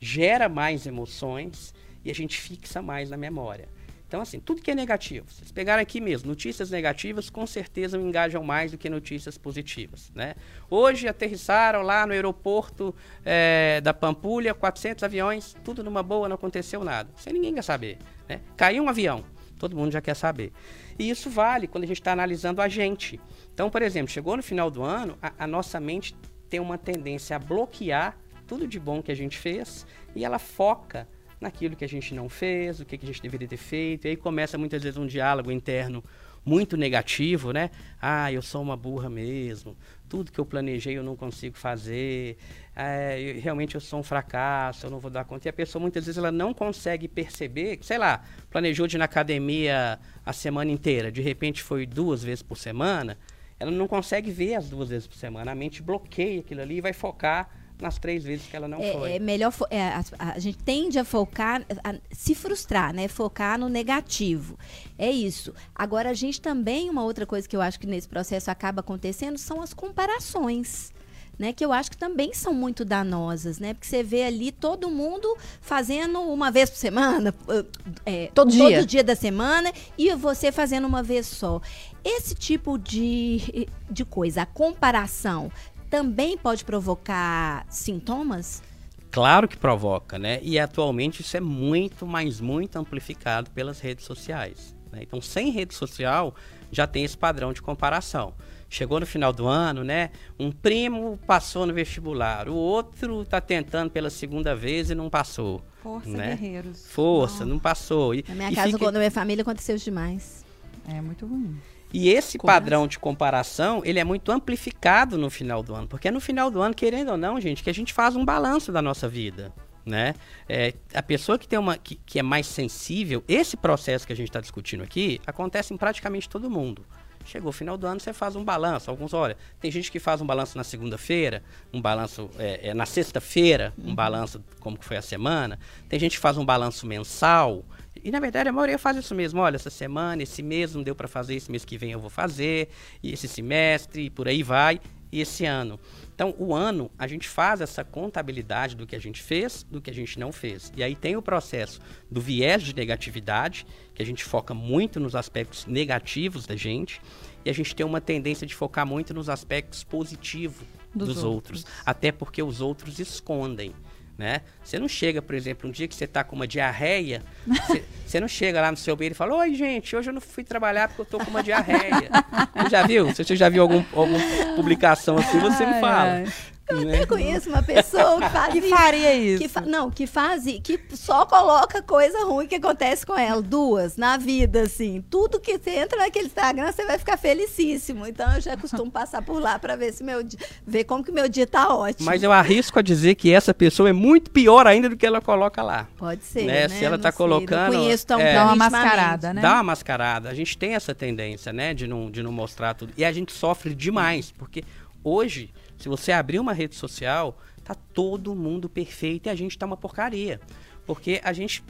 [0.00, 1.72] gera mais emoções
[2.04, 3.68] e a gente fixa mais na memória.
[4.08, 8.42] Então, assim, tudo que é negativo, vocês pegaram aqui mesmo, notícias negativas com certeza engajam
[8.42, 10.34] mais do que notícias positivas, né?
[10.68, 12.92] Hoje aterrissaram lá no aeroporto
[13.24, 17.08] é, da Pampulha 400 aviões, tudo numa boa, não aconteceu nada.
[17.16, 18.40] Sem ninguém quer saber, né?
[18.56, 19.24] Caiu um avião,
[19.58, 20.52] todo mundo já quer saber.
[20.98, 23.20] E isso vale quando a gente está analisando a gente.
[23.52, 26.16] Então, por exemplo, chegou no final do ano, a, a nossa mente
[26.48, 31.08] tem uma tendência a bloquear tudo de bom que a gente fez e ela foca
[31.40, 34.06] naquilo que a gente não fez, o que, a gente deveria ter feito.
[34.06, 36.02] E aí começa muitas vezes um diálogo interno
[36.46, 37.70] muito negativo, né?
[38.00, 39.76] Ah, eu sou uma burra mesmo.
[40.08, 42.38] Tudo que eu planejei eu não consigo fazer.
[42.74, 45.48] É, eu, realmente eu sou um fracasso, eu não vou dar conta.
[45.48, 49.06] E a pessoa muitas vezes ela não consegue perceber, sei lá, planejou de ir na
[49.06, 53.18] academia a semana inteira, de repente foi duas vezes por semana,
[53.58, 55.50] ela não consegue ver as duas vezes por semana.
[55.50, 58.92] A mente bloqueia aquilo ali e vai focar nas três vezes que ela não é,
[58.92, 59.12] foi.
[59.12, 63.08] É melhor é, a, a, gente tende a focar, a, se frustrar, né?
[63.08, 64.58] Focar no negativo.
[64.98, 65.52] É isso.
[65.74, 69.38] Agora a gente também uma outra coisa que eu acho que nesse processo acaba acontecendo
[69.38, 70.94] são as comparações.
[71.38, 73.74] Né, que eu acho que também são muito danosas, né?
[73.74, 77.34] Porque você vê ali todo mundo fazendo uma vez por semana,
[78.06, 78.78] é, todo, dia.
[78.78, 81.60] todo dia da semana, e você fazendo uma vez só.
[82.02, 85.52] Esse tipo de, de coisa, a comparação,
[85.96, 88.62] também pode provocar sintomas?
[89.10, 90.40] Claro que provoca, né?
[90.42, 94.76] E atualmente isso é muito, mas muito amplificado pelas redes sociais.
[94.92, 94.98] Né?
[95.00, 96.34] Então, sem rede social,
[96.70, 98.34] já tem esse padrão de comparação.
[98.68, 100.10] Chegou no final do ano, né?
[100.38, 105.64] Um primo passou no vestibular, o outro está tentando pela segunda vez e não passou.
[105.82, 106.36] Força, né?
[106.36, 106.86] guerreiros.
[106.88, 108.14] Força, não, não passou.
[108.14, 108.92] E, na minha casa, fica...
[108.92, 110.44] na minha família, aconteceu demais.
[110.86, 111.56] É muito ruim.
[111.92, 116.10] E esse padrão de comparação, ele é muito amplificado no final do ano, porque é
[116.10, 118.82] no final do ano, querendo ou não, gente, que a gente faz um balanço da
[118.82, 119.52] nossa vida,
[119.84, 120.14] né?
[120.48, 124.16] É, a pessoa que tem uma que, que é mais sensível, esse processo que a
[124.16, 126.84] gente está discutindo aqui acontece em praticamente todo mundo.
[127.26, 128.88] Chegou o final do ano, você faz um balanço.
[128.88, 132.86] Alguns, olha, tem gente que faz um balanço na segunda-feira, um balanço é, é, na
[132.86, 133.94] sexta-feira, um uhum.
[133.96, 135.58] balanço como que foi a semana.
[135.88, 137.64] Tem gente que faz um balanço mensal.
[138.06, 139.40] E na verdade a maioria faz isso mesmo.
[139.40, 142.08] Olha, essa semana, esse mês não deu para fazer, esse mês que vem eu vou
[142.08, 142.68] fazer,
[143.02, 145.76] e esse semestre, e por aí vai, e esse ano.
[146.14, 149.90] Então, o ano, a gente faz essa contabilidade do que a gente fez, do que
[149.90, 150.72] a gente não fez.
[150.76, 155.16] E aí tem o processo do viés de negatividade, que a gente foca muito nos
[155.16, 157.00] aspectos negativos da gente.
[157.44, 160.64] e a gente tem uma tendência de focar muito nos aspectos positivos
[160.94, 161.60] Dos dos, outros.
[161.64, 161.82] outros.
[161.84, 163.74] até porque os outros escondem.
[164.18, 164.40] Né?
[164.64, 168.18] Você não chega, por exemplo, um dia que você está com uma diarreia, você, você
[168.18, 170.88] não chega lá no seu banheiro e fala, oi gente, hoje eu não fui trabalhar
[170.88, 172.08] porque eu tô com uma diarreia.
[172.56, 173.14] Você já viu?
[173.14, 174.18] Se você já viu algum, alguma
[174.56, 176.12] publicação assim, você me Ai, fala.
[176.12, 176.26] ai.
[176.74, 177.02] Né?
[177.02, 178.68] Eu conheço uma pessoa que faz Que isso.
[178.68, 179.42] faria isso?
[179.42, 183.40] Que fa- não, que faz que só coloca coisa ruim que acontece com ela.
[183.42, 185.02] Duas, na vida, assim.
[185.10, 188.06] Tudo que você entra naquele Instagram, você vai ficar felicíssimo.
[188.06, 191.12] Então eu já costumo passar por lá para ver se meu dia, ver como que
[191.12, 192.06] meu dia tá ótimo.
[192.06, 195.20] Mas eu arrisco a dizer que essa pessoa é muito pior ainda do que ela
[195.20, 195.86] coloca lá.
[195.96, 196.42] Pode ser.
[196.44, 196.56] Né?
[196.62, 196.68] Né?
[196.68, 199.42] Se ela Não tá sei, colocando, Não conheço tão é, Dá uma mascarada, né?
[199.42, 200.28] Dá uma mascarada.
[200.28, 202.92] A gente tem essa tendência, né, de não, de não mostrar tudo.
[202.96, 204.64] E a gente sofre demais, porque
[205.04, 209.66] hoje, se você abrir uma rede social, tá todo mundo perfeito e a gente tá
[209.66, 210.40] uma porcaria.
[210.86, 211.62] Porque a gente.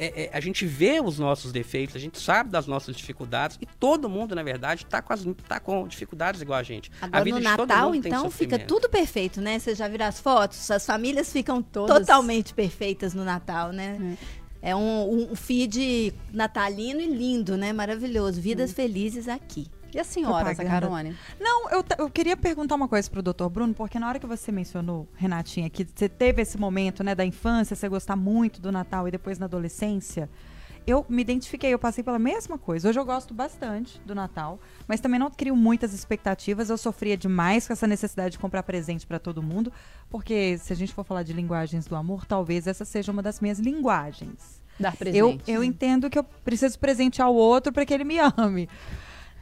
[0.00, 3.66] é- é, a gente vê os nossos defeitos, a gente sabe das nossas dificuldades e
[3.66, 6.88] todo mundo, na verdade, tá com, as, tá com dificuldades igual a gente.
[7.00, 9.58] a Agora vida no de todo Natal, então, fica tudo perfeito, né?
[9.58, 10.70] Você já viram as fotos?
[10.70, 11.98] As famílias ficam Todas.
[11.98, 14.16] totalmente perfeitas no Natal, né?
[14.62, 14.80] É um,
[15.12, 17.72] um- um feed natalino e lindo, né?
[17.72, 18.40] Maravilhoso.
[18.40, 19.66] Vidas felizes aqui.
[19.94, 20.52] E a senhora.
[20.54, 21.16] Zacarone?
[21.40, 24.52] Não, eu, eu queria perguntar uma coisa pro doutor Bruno, porque na hora que você
[24.52, 29.08] mencionou, Renatinha, que você teve esse momento, né, da infância, você gostar muito do Natal
[29.08, 30.28] e depois na adolescência,
[30.86, 32.88] eu me identifiquei, eu passei pela mesma coisa.
[32.88, 36.70] Hoje eu gosto bastante do Natal, mas também não crio muitas expectativas.
[36.70, 39.70] Eu sofria demais com essa necessidade de comprar presente para todo mundo,
[40.08, 43.40] porque se a gente for falar de linguagens do amor, talvez essa seja uma das
[43.40, 44.62] minhas linguagens.
[44.80, 45.50] Dar Eu, presente.
[45.50, 48.68] eu entendo que eu preciso presentear o outro para que ele me ame.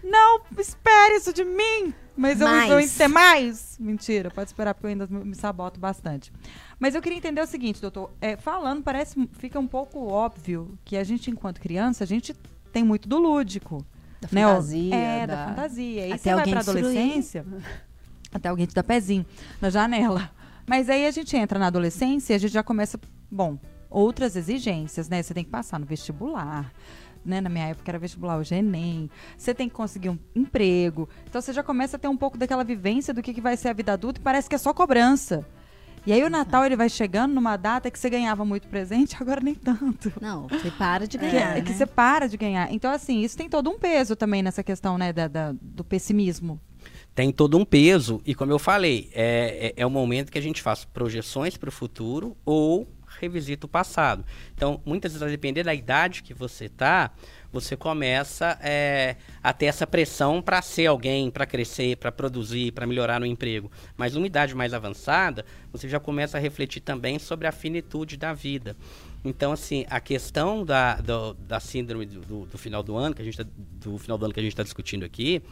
[0.08, 1.92] Não, espere isso de mim!
[2.16, 2.70] Mas eu, Mais.
[2.70, 3.76] eu entendo mais.
[3.78, 6.32] Mentira, pode esperar, porque eu ainda me saboto bastante.
[6.78, 8.10] Mas eu queria entender o seguinte, doutor.
[8.20, 12.34] É, falando, parece, fica um pouco óbvio que a gente, enquanto criança, a gente
[12.72, 13.84] tem muito do lúdico.
[14.20, 14.42] Da né?
[14.46, 16.02] Fantasia, É, da, da- fantasia.
[16.04, 16.84] Aí Até você vai alguém pra destruir.
[16.86, 17.46] adolescência,
[18.32, 19.26] até alguém te dá pezinho
[19.60, 20.30] na janela.
[20.66, 22.98] Mas aí a gente entra na adolescência e a gente já começa,
[23.30, 23.58] bom,
[23.90, 25.22] outras exigências, né?
[25.22, 26.72] Você tem que passar no vestibular.
[27.26, 27.40] Né?
[27.40, 29.10] Na minha época era vestibular, hoje é Enem.
[29.36, 31.08] Você tem que conseguir um emprego.
[31.28, 33.68] Então você já começa a ter um pouco daquela vivência do que, que vai ser
[33.68, 35.44] a vida adulta e parece que é só cobrança.
[36.06, 39.40] E aí o Natal ele vai chegando numa data que você ganhava muito presente, agora
[39.40, 40.12] nem tanto.
[40.20, 41.76] Não, você para de Que, ganhar, é que né?
[41.76, 42.72] você para de ganhar.
[42.72, 46.60] Então, assim, isso tem todo um peso também nessa questão, né, da, da- do pessimismo.
[47.12, 48.20] tem todo um peso.
[48.24, 51.70] E como eu falei, é, é, é o momento que a gente faz projeções para
[51.70, 52.86] o futuro ou
[53.20, 54.24] revisita o passado.
[54.54, 57.10] Então, muitas vezes, a depender da idade que você tá,
[57.52, 62.86] você começa é, a ter essa pressão para ser alguém, para crescer, para produzir, para
[62.86, 63.70] melhorar no emprego.
[63.96, 68.32] Mas numa idade mais avançada, você já começa a refletir também sobre a finitude da
[68.34, 68.76] vida.
[69.24, 73.22] Então, assim, a questão da, do- da síndrome do, do- do final do ano, que
[73.22, 75.42] a gente tá, do final do ano que a gente está discutindo aqui,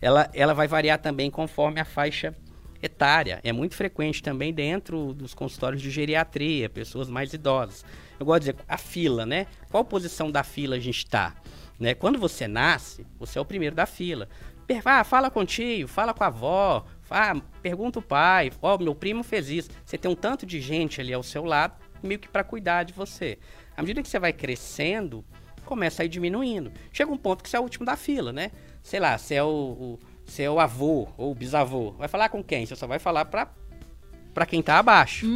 [0.00, 2.34] ela, ela vai variar também conforme a faixa
[2.82, 3.40] etária.
[3.44, 7.84] É muito frequente também dentro dos consultórios de geriatria, pessoas mais idosas.
[8.18, 9.46] Eu gosto de dizer, a fila, né?
[9.70, 11.34] Qual posição da fila a gente está?
[11.78, 11.94] Né?
[11.94, 14.28] Quando você nasce, você é o primeiro da fila.
[14.84, 18.94] Ah, fala com o tio, fala com a avó, ah, pergunta o pai, ó, meu
[18.94, 19.68] primo fez isso.
[19.84, 22.92] Você tem um tanto de gente ali ao seu lado, meio que para cuidar de
[22.92, 23.36] você.
[23.76, 25.24] À medida que você vai crescendo,
[25.64, 26.70] começa a ir diminuindo.
[26.92, 28.52] Chega um ponto que você é o último da fila, né?
[28.82, 29.98] Sei lá, você é o, o-
[30.38, 31.92] é o avô ou bisavô.
[31.92, 32.66] Vai falar com quem?
[32.66, 33.48] Você só vai falar para
[34.32, 35.26] para quem tá abaixo,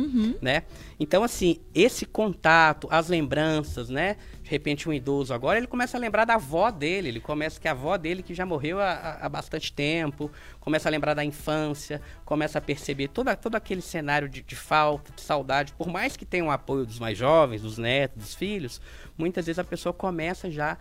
[0.41, 0.63] né?
[1.01, 4.17] Então assim, esse contato, as lembranças, né?
[4.41, 7.67] De repente um idoso agora, ele começa a lembrar da avó dele, ele começa que
[7.67, 10.31] a avó dele que já morreu há, há- bastante tempo,
[10.61, 15.11] começa a lembrar da infância, começa a perceber toda, todo aquele cenário de, de falta,
[15.13, 18.81] de saudade, por mais que tenha o apoio dos mais jovens, dos netos, dos filhos,
[19.19, 20.79] muitas vezes a pessoa começa já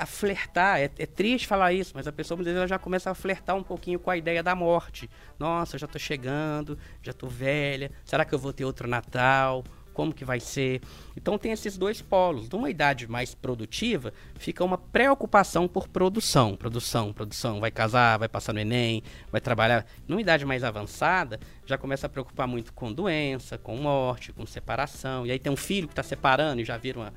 [0.00, 0.80] a flertar.
[0.80, 3.62] É, é triste falar isso, mas a pessoa muitas vezes já começa a flertar um
[3.62, 5.10] pouquinho com a ideia da morte.
[5.38, 7.90] Nossa, já tô chegando, já tô velha.
[8.04, 9.62] Será que eu vou ter outro Natal?
[9.92, 10.80] Como que vai ser?
[11.14, 12.48] Então tem esses dois polos.
[12.48, 17.60] Numa idade mais produtiva, fica uma preocupação por produção, produção, produção.
[17.60, 19.84] Vai casar, vai passar no Enem, vai trabalhar.
[20.08, 25.26] Numa idade mais avançada, já começa a preocupar muito com doença, com morte, com separação.
[25.26, 27.12] E aí tem um filho que está separando e já vira uma,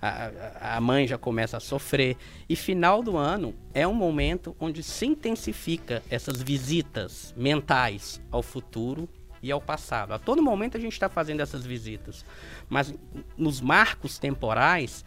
[0.00, 2.16] a, a- mãe já começa a sofrer.
[2.48, 9.08] E final do ano é um momento onde se intensifica essas visitas mentais ao futuro
[9.42, 10.12] e ao passado.
[10.12, 12.24] A todo momento a gente está fazendo essas visitas.
[12.68, 12.94] Mas
[13.36, 15.04] nos marcos temporais,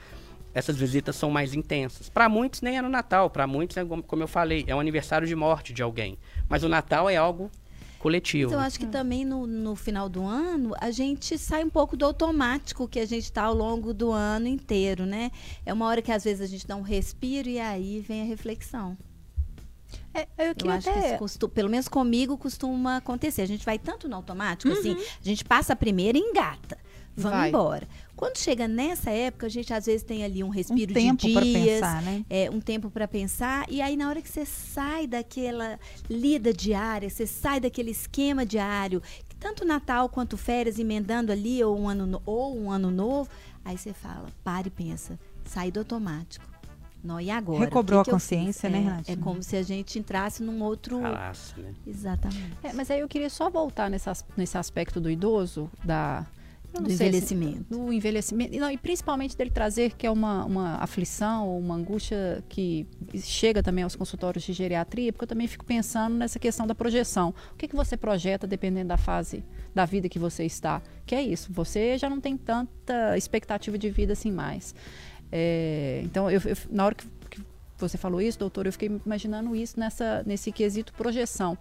[0.54, 2.10] essas visitas são mais intensas.
[2.10, 5.28] Para muitos nem é no Natal, para muitos, é como eu falei, é um aniversário
[5.28, 6.18] de morte de alguém.
[6.50, 7.50] Mas o Natal é algo
[8.02, 8.50] coletivo.
[8.52, 11.96] Então, eu acho que também no, no final do ano, a gente sai um pouco
[11.96, 15.32] do automático que a gente está ao longo do ano inteiro, né?
[15.66, 18.26] É uma hora que às vezes a gente dá um respiro e aí vem a
[18.26, 18.98] reflexão.
[20.14, 21.10] É, eu Eu acho que até...
[21.10, 23.42] isso costu- pelo menos comigo costuma acontecer.
[23.44, 26.78] A gente vai tanto no automático, assim, a gente passa a primeira e engata.
[27.16, 27.50] Vamos Vai.
[27.50, 27.88] embora.
[28.22, 31.34] Quando chega nessa época, a gente às vezes tem ali um Um respiro tempo de
[31.34, 32.24] para dias, pensar, né?
[32.30, 33.66] é, um tempo para pensar.
[33.68, 39.02] E aí, na hora que você sai daquela lida diária, você sai daquele esquema diário,
[39.28, 43.28] que tanto Natal quanto férias, emendando ali, ou um ano, no- ou um ano novo,
[43.66, 46.46] aí você fala, para e pensa, sai do automático.
[47.04, 47.62] Não, e agora?
[47.66, 48.30] Recobrou O que a que eu fiz?
[48.38, 49.18] consciência, né, É, Renatinha?
[49.18, 51.02] É como se a gente entrasse num outro.
[51.02, 51.74] Falasse, né?
[51.88, 52.56] Exatamente.
[52.62, 56.24] É, mas aí eu queria só voltar nesse, as- nesse aspecto do idoso, da...
[56.74, 57.66] eu Do assim, envelhecimento.
[57.70, 58.56] do envelhecimento.
[58.56, 62.88] E Não, e principalmente dele trazer que é uma, uma aflição ou uma angústia que
[63.22, 67.34] chega também aos consultórios de geriatria, porque eu também fico pensando nessa questão da projeção.
[67.54, 69.44] O que, que você projeta dependendo da fase
[69.76, 70.82] da vida que você está?
[71.06, 74.74] Que é isso, você já não tem tanta expectativa de vida assim mais.
[75.32, 77.42] É, então, eu, eu- na hora que, que
[77.78, 81.58] você falou isso, doutor, eu fiquei imaginando isso nessa, nesse quesito projeção.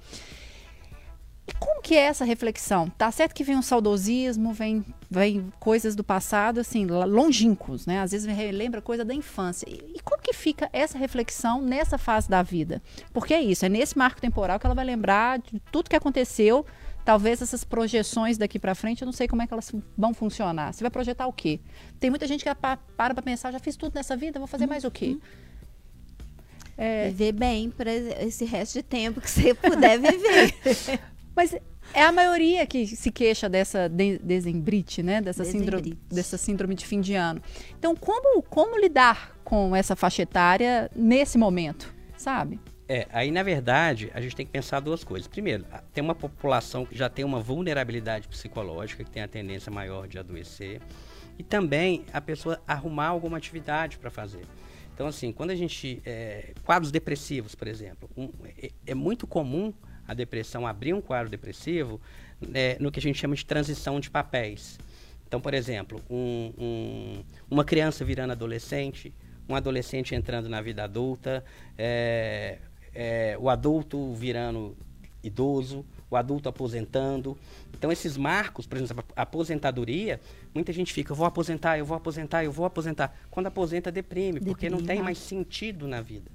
[1.58, 2.88] Como que é essa reflexão?
[2.90, 8.00] Tá certo que vem um saudosismo, vem, vem coisas do passado, assim, longínquos, né?
[8.00, 9.66] Às vezes relembra coisa da infância.
[9.68, 12.82] E, e como que fica essa reflexão nessa fase da vida?
[13.12, 16.64] Porque é isso, é nesse marco temporal que ela vai lembrar de tudo que aconteceu.
[17.04, 20.72] Talvez essas projeções daqui para frente, eu não sei como é que elas vão funcionar.
[20.72, 21.58] Você vai projetar o quê?
[21.98, 24.66] Tem muita gente que pa- para para pensar, já fiz tudo nessa vida, vou fazer
[24.66, 25.16] mais o quê?
[26.76, 30.54] É, Viver bem para esse resto de tempo que você puder viver.
[31.40, 31.54] Mas
[31.94, 35.22] é a maioria que se queixa dessa de desembrite, né?
[35.22, 36.14] Dessa síndrome, Desembrite.
[36.14, 37.40] dessa síndrome de fim de ano.
[37.78, 42.60] Então, como, como lidar com essa faixa etária nesse momento, sabe?
[42.86, 45.26] É, aí na verdade a gente tem que pensar duas coisas.
[45.26, 49.72] Primeiro, a- tem uma população que já tem uma vulnerabilidade psicológica, que tem a tendência
[49.72, 50.82] maior de adoecer,
[51.38, 54.44] e também a pessoa arrumar alguma atividade para fazer.
[54.92, 56.02] Então, assim, quando a gente.
[56.04, 58.28] é, quadros depressivos, por exemplo, um-
[58.62, 59.72] é, é muito comum
[60.10, 62.00] a depressão abrir um quadro depressivo
[62.40, 64.76] né, no que a gente chama de transição de papéis.
[65.26, 69.14] Então, por exemplo, um- um- uma criança virando adolescente,
[69.48, 71.44] um adolescente entrando na vida adulta,
[71.78, 72.58] é,
[72.92, 74.76] é, o adulto virando
[75.22, 77.38] idoso, o adulto aposentando.
[77.72, 80.20] Então, esses marcos, por exemplo, a aposentadoria,
[80.52, 83.16] muita gente fica, eu vou aposentar, eu vou aposentar, eu vou aposentar.
[83.30, 85.04] Quando aposenta, deprime, porque não Deprime, tem ah.
[85.04, 86.28] mais sentido na vida.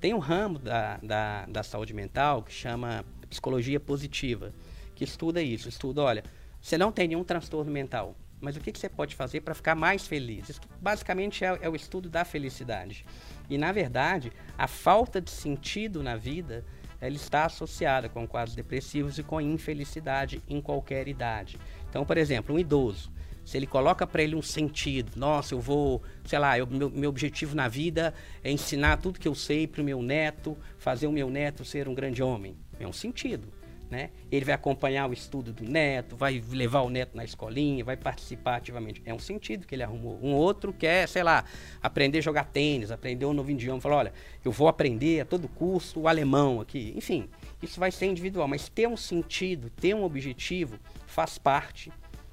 [0.00, 4.52] Tem um ramo da, da, da saúde mental que chama psicologia positiva,
[4.94, 5.68] que estuda isso.
[5.68, 6.22] Estuda, olha,
[6.60, 9.74] você não tem nenhum transtorno mental, mas o que, que você pode fazer para ficar
[9.74, 10.50] mais feliz?
[10.50, 13.06] Isso basicamente é, é o estudo da felicidade.
[13.48, 16.62] E, na verdade, a falta de sentido na vida
[17.00, 21.58] ela está associada com quadros depressivos e com infelicidade em qualquer idade.
[21.88, 23.10] Então, por exemplo, um idoso,
[23.44, 27.10] se ele coloca para ele um sentido, nossa, eu vou, sei lá, eu- meu, meu
[27.10, 28.14] objetivo na vida
[28.44, 31.88] é ensinar tudo que eu sei para o meu neto, fazer o meu neto ser
[31.88, 32.54] um grande homem.
[32.84, 33.48] É um sentido.
[33.90, 34.08] Né?
[34.30, 38.56] Ele vai acompanhar o estudo do neto, vai levar o neto na escolinha, vai participar
[38.56, 39.02] ativamente.
[39.04, 40.18] É um sentido que ele arrumou.
[40.22, 41.44] Um outro quer, sei lá,
[41.82, 43.82] aprender a jogar tênis, aprender um novo idioma.
[43.82, 46.94] Fala, olha, eu vou aprender a todo custo o alemão aqui.
[46.96, 47.28] Enfim,
[47.62, 51.92] isso vai ser individual, mas ter um sentido, ter um objetivo, faz parte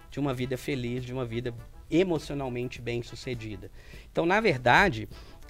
[0.10, 1.54] de uma vida feliz, de uma vida
[1.92, 3.70] emocionalmente bem sucedida.
[4.10, 5.10] Então, na verdade,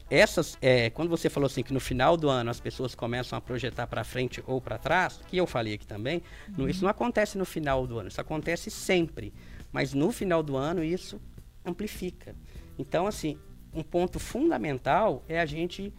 [0.09, 3.41] essas, é, quando você falou assim que no final do ano as pessoas começam a
[3.41, 6.21] projetar para frente ou para trás, que eu falei aqui também,
[6.57, 9.33] não- isso não acontece no final do ano, isso acontece sempre.
[9.71, 11.21] Mas no final do ano isso
[11.63, 12.35] amplifica.
[12.77, 13.37] Então, assim,
[13.73, 15.93] um ponto fundamental é a gente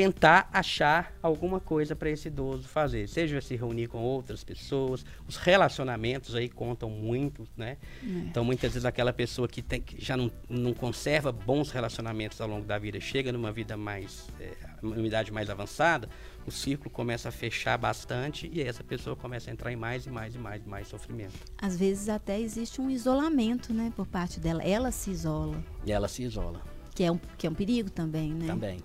[0.00, 5.36] tentar achar alguma coisa para esse idoso fazer, seja se reunir com outras pessoas, os
[5.36, 7.76] relacionamentos aí contam muito, né?
[8.02, 12.48] Então muitas vezes aquela pessoa que, tem, que já não, não conserva bons relacionamentos ao
[12.48, 16.08] longo da vida, chega numa vida mais, é, uma idade mais avançada,
[16.46, 20.10] o círculo começa a fechar bastante e essa pessoa começa a entrar em mais e
[20.10, 21.34] mais e mais e mais sofrimento.
[21.60, 24.62] Às vezes até existe um isolamento, né, por parte dela.
[24.62, 26.62] Ela se isola, E ela se isola
[27.00, 28.46] que é um, que é um perigo também, né?
[28.46, 28.78] também.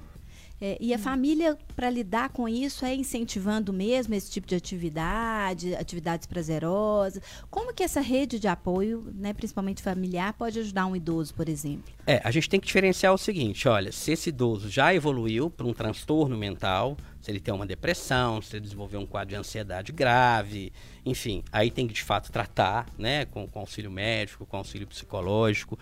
[0.60, 5.76] É, e a família, para lidar com isso, é incentivando mesmo esse tipo de atividade,
[5.76, 7.22] atividades prazerosas.
[7.50, 11.94] Como que essa rede de apoio, né, principalmente familiar, pode ajudar um idoso, por exemplo?
[12.08, 15.66] É, a gente tem que diferenciar o seguinte, olha, se esse idoso já evoluiu para
[15.66, 19.92] um transtorno mental, se ele tem uma depressão, se ele desenvolveu um quadro de ansiedade
[19.92, 20.72] grave,
[21.06, 25.78] enfim, aí tem que de fato tratar, né, com, com auxílio médico, com auxílio psicológico,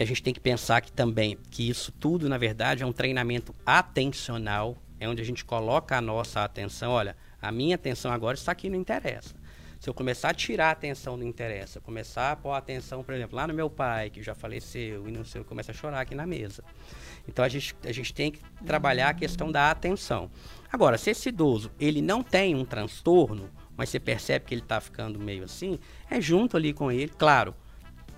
[0.00, 2.92] que a gente tem que pensar que também, que isso tudo, na verdade, é um
[2.92, 8.34] treinamento atencional, é onde a gente coloca a nossa atenção, olha, a minha atenção agora
[8.34, 9.34] está aqui, não interessa.
[9.78, 13.14] Se eu começar a tirar a atenção do interessa, começar a pôr a atenção, por
[13.14, 16.00] exemplo, lá no meu pai, que já faleceu, e não sei, eu começo a chorar
[16.00, 16.64] aqui na mesa.
[17.28, 20.30] Então a gente, a gente tem que trabalhar a questão da atenção.
[20.72, 24.80] Agora, se esse idoso ele não tem um transtorno, mas você percebe que ele está
[24.80, 25.78] ficando meio assim,
[26.10, 27.54] é junto ali com ele, claro,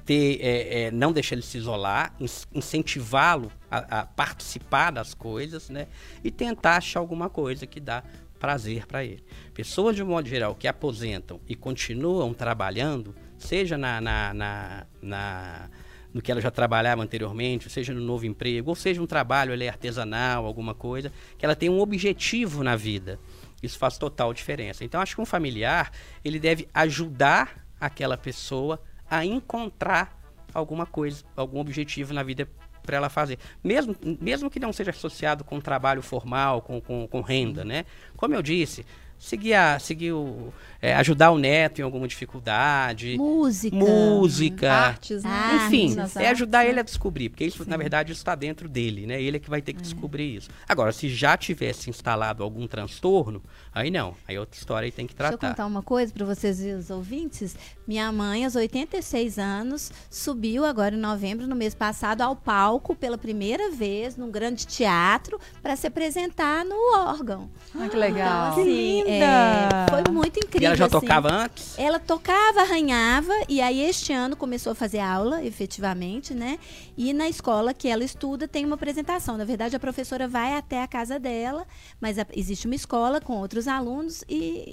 [0.04, 2.14] ter, é, é, não deixar ele se isolar,
[2.54, 5.86] incentivá-lo a, a, participar das coisas, né?
[6.22, 8.02] E tentar achar alguma coisa que dá
[8.38, 9.22] prazer para ele.
[9.54, 15.70] Pessoas, de um modo geral, que aposentam e continuam trabalhando, seja na, na, na, na
[16.12, 19.68] no que ela já trabalhava anteriormente, seja no novo emprego, ou seja um trabalho ali,
[19.68, 23.18] artesanal, alguma coisa, que ela tem um objetivo na vida.
[23.62, 24.84] Isso faz total diferença.
[24.84, 25.90] Então, acho que um familiar,
[26.24, 28.82] ele deve ajudar aquela pessoa
[29.12, 30.18] a encontrar
[30.54, 32.48] alguma coisa, algum objetivo na vida
[32.82, 33.38] para ela fazer.
[33.62, 37.84] Mesmo, mesmo que não seja associado com trabalho formal, com, com, com renda, né?
[38.16, 38.86] Como eu disse,
[39.22, 43.16] seguir, a, seguir o, é, ajudar o neto em alguma dificuldade.
[43.16, 43.76] Música.
[43.76, 44.72] Música.
[44.72, 45.62] Artes, né?
[45.66, 47.70] Enfim, Artes, é ajudar artes, ele a descobrir, porque isso, Sim.
[47.70, 49.22] na verdade, está dentro dele, né?
[49.22, 50.50] Ele é que vai ter que descobrir isso.
[50.68, 53.40] Agora, se já tivesse instalado algum transtorno,
[53.72, 54.14] aí não.
[54.26, 55.54] Aí outra história aí tem que Deixa eu tratar.
[55.54, 57.54] contar uma coisa para vocês e os ouvintes.
[57.86, 63.16] Minha mãe, aos 86 anos, subiu agora em novembro, no mês passado, ao palco pela
[63.16, 67.48] primeira vez num grande teatro para se apresentar no órgão.
[67.74, 68.52] Ah, que legal.
[68.52, 69.11] Então, assim, linda!
[69.20, 70.62] É, foi muito incrível.
[70.62, 71.00] E ela já assim.
[71.00, 71.78] tocava antes?
[71.78, 76.58] Ela tocava, arranhava, e aí este ano começou a fazer aula, efetivamente, né?
[76.96, 79.36] E na escola que ela estuda tem uma apresentação.
[79.36, 81.66] Na verdade, a professora vai até a casa dela,
[82.00, 84.64] mas a- existe uma escola com outros alunos e,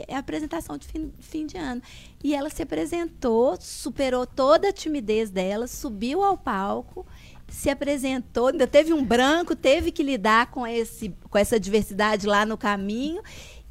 [0.00, 1.80] e é a apresentação de fim, fim de ano.
[2.22, 7.06] E ela se apresentou, superou toda a timidez dela, subiu ao palco
[7.50, 12.44] se apresentou, ainda teve um branco, teve que lidar com, esse, com essa diversidade lá
[12.44, 13.22] no caminho.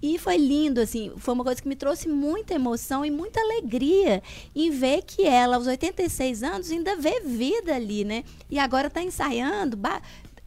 [0.01, 4.21] E foi lindo, assim, foi uma coisa que me trouxe muita emoção e muita alegria
[4.55, 8.23] em ver que ela, aos 86 anos, ainda vê vida ali, né?
[8.49, 10.01] E agora está ensaiando, ba-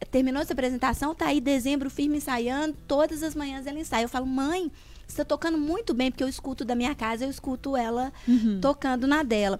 [0.09, 4.03] terminou essa apresentação, tá aí dezembro firme ensaiando, todas as manhãs ela ensaia.
[4.05, 4.71] Eu falo, mãe,
[5.05, 8.13] você está tocando muito bem, porque eu escuto da minha casa, eu escuto ela
[8.61, 9.59] tocando na dela.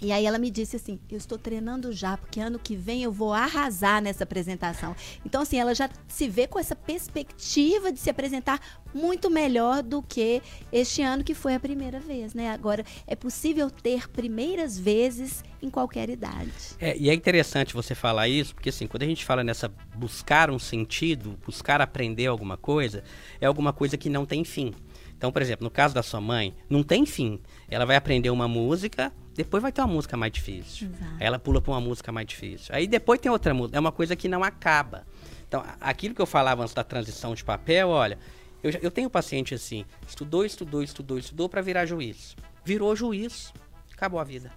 [0.00, 3.12] E aí ela me disse assim: "Eu estou treinando já, porque ano que vem eu
[3.12, 4.94] vou arrasar nessa apresentação".
[5.24, 8.60] Então assim, ela já se vê com essa perspectiva de se apresentar
[8.94, 10.42] muito melhor do que
[10.72, 12.50] este ano que foi a primeira vez, né?
[12.50, 16.50] Agora é possível ter primeiras vezes em qualquer idade.
[16.78, 20.50] É, e é interessante você falar isso, porque assim, quando a gente fala nessa buscar
[20.50, 23.02] um sentido, buscar aprender alguma coisa,
[23.40, 24.72] é alguma coisa que não tem fim.
[25.16, 27.40] Então, por exemplo, no caso da sua mãe, não tem fim.
[27.68, 30.88] Ela vai aprender uma música, depois vai ter uma música mais difícil.
[30.88, 31.14] Exato.
[31.20, 32.74] Aí ela pula para uma música mais difícil.
[32.74, 33.76] Aí depois tem outra música.
[33.76, 35.06] É uma coisa que não acaba.
[35.46, 38.18] Então, aquilo que eu falava antes da transição de papel, olha,
[38.62, 42.34] eu, eu tenho paciente assim, estudou, estudou, estudou, estudou para virar juiz.
[42.64, 43.52] Virou juiz,
[43.92, 44.50] acabou a vida.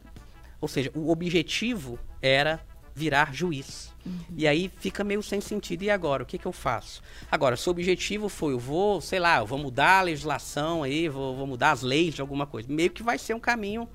[0.61, 2.59] Ou seja, o objetivo era
[2.95, 3.93] virar juiz.
[4.35, 5.83] E aí fica meio sem sentido.
[5.83, 6.23] E agora?
[6.23, 7.01] O que, que eu faço?
[7.29, 11.07] Agora, se o objetivo foi, eu vou, sei lá, eu vou mudar a legislação aí,
[11.07, 12.71] vou, vou mudar as leis de alguma coisa.
[12.71, 13.87] Meio que vai ser um caminho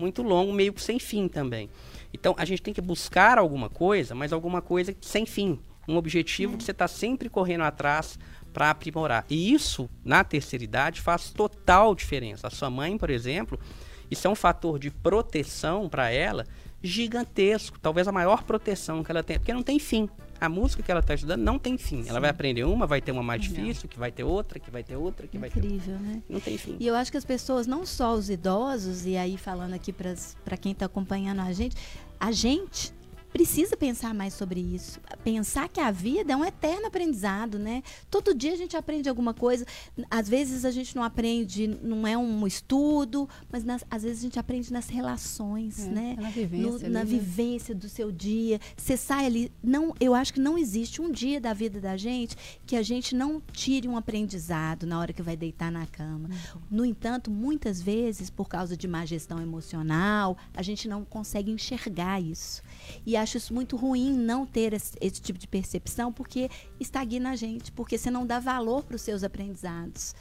[0.00, 1.70] muito longo, meio sem fim também.
[2.12, 5.60] Então, a gente tem que buscar alguma coisa, mas alguma coisa sem fim.
[5.86, 8.18] Um objetivo que você está sempre correndo atrás
[8.52, 9.24] para aprimorar.
[9.28, 12.46] E isso, na terceira idade, faz total diferença.
[12.46, 13.58] A sua mãe, por exemplo,
[14.10, 16.46] isso é um fator de proteção para ela
[16.82, 17.78] gigantesco.
[17.78, 20.08] Talvez a maior proteção que ela tem, porque não tem fim.
[20.40, 22.04] A música que ela está estudando não tem fim.
[22.08, 24.82] Ela vai aprender uma, vai ter uma mais difícil, que vai ter outra, que vai
[24.82, 25.74] ter outra, que vai ter outra.
[25.74, 26.22] Incrível, né?
[26.28, 26.76] Não tem fim.
[26.80, 30.56] E eu acho que as pessoas, não só os idosos, e aí falando aqui para
[30.56, 31.76] quem está acompanhando a gente,
[32.18, 32.94] a gente
[33.32, 35.00] precisa pensar mais sobre isso.
[35.24, 37.82] Pensar que a vida é um eterno aprendizado, né?
[38.10, 39.64] Todo dia a gente aprende alguma coisa.
[40.10, 44.22] Às vezes a gente não aprende, não é um estudo, mas nas- às vezes a
[44.22, 46.16] gente aprende nas relações, É, né?
[46.20, 47.04] na vivência No- ali, na né?
[47.04, 48.60] vivência do seu dia.
[48.76, 49.52] Você sai ali.
[49.62, 53.14] Não, eu acho que não existe um dia da vida da gente que a gente
[53.14, 56.28] não tire um aprendizado na hora que vai deitar na cama.
[56.28, 56.60] Uhum.
[56.70, 62.20] No entanto, muitas vezes, por causa de má gestão emocional, a gente não consegue enxergar
[62.20, 62.62] isso.
[63.06, 67.36] E acho isso muito ruim não ter esse, esse tipo de percepção, porque estagna a
[67.36, 70.14] gente, porque você não dá valor para os seus aprendizados.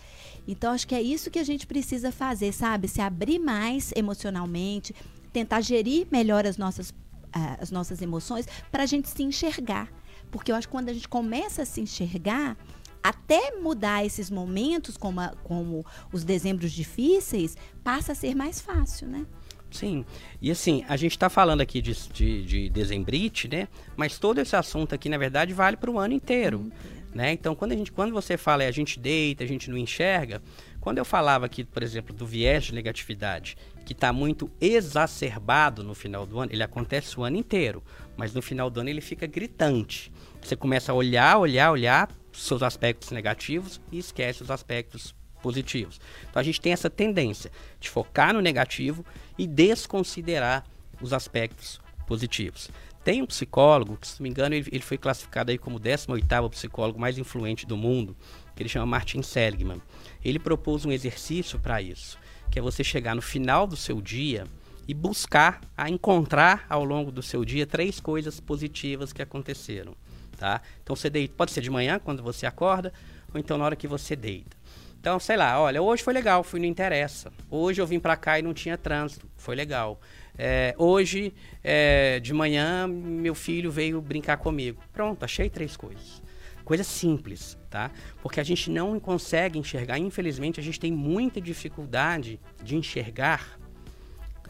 [0.47, 2.88] Então, acho que é isso que a gente precisa fazer, sabe?
[2.88, 4.95] Se abrir mais emocionalmente,
[5.34, 6.93] tentar gerir melhor as nossas,
[7.32, 9.91] ah, as nossas emoções, para a gente se enxergar.
[10.32, 12.56] Porque eu acho que quando a gente começa a se enxergar,
[13.02, 19.08] até mudar esses momentos, como, a- como os dezembros difíceis, passa a ser mais fácil,
[19.08, 19.26] né?
[19.72, 20.03] Sim,
[20.41, 23.67] e assim, a gente está falando aqui de, de, de dezembrite, né?
[23.95, 26.72] Mas todo esse assunto aqui, na verdade, vale para o ano inteiro.
[27.13, 27.32] Né?
[27.32, 30.41] Então, quando, a gente, quando você fala é, a gente deita, a gente não enxerga,
[30.80, 35.95] quando eu falava aqui, por exemplo, do viés de negatividade, que está muito exacerbado no
[35.95, 37.84] final do ano, ele acontece o ano inteiro,
[38.15, 40.11] mas no final do ano ele fica gritante.
[40.41, 45.99] Você começa a olhar, olhar, olhar, seus aspectos negativos e esquece os aspectos positivos.
[46.30, 49.03] Então a gente tem essa tendência de focar no negativo
[49.40, 50.66] e desconsiderar
[51.02, 52.70] os aspectos positivos.
[53.06, 56.50] Tem um psicólogo, que, se não me engano, ele, ele foi classificado aí como 18º
[56.50, 58.18] psicólogo mais influente do mundo,
[58.54, 59.82] que ele chama Martin Seligman.
[60.24, 62.20] Ele propôs um exercício para isso,
[62.52, 64.46] que é você chegar no final do seu dia
[64.86, 69.96] e buscar a encontrar ao longo do seu dia três coisas positivas que aconteceram,
[70.38, 70.62] tá?
[70.84, 72.92] Então você deita, pode ser de manhã quando você acorda,
[73.34, 74.59] ou então na hora que você deita.
[75.00, 77.32] Então, sei lá, olha, hoje foi legal, fui no Interessa.
[77.50, 79.97] Hoje eu vim para cá e não tinha trânsito, foi legal.
[80.38, 81.34] É, hoje,
[81.64, 84.82] é, de manhã, meu filho veio brincar comigo.
[84.91, 86.22] Pronto, achei três coisas.
[86.66, 87.91] Coisa simples, tá?
[88.22, 93.58] Porque a gente não consegue enxergar, infelizmente, a gente tem muita dificuldade de enxergar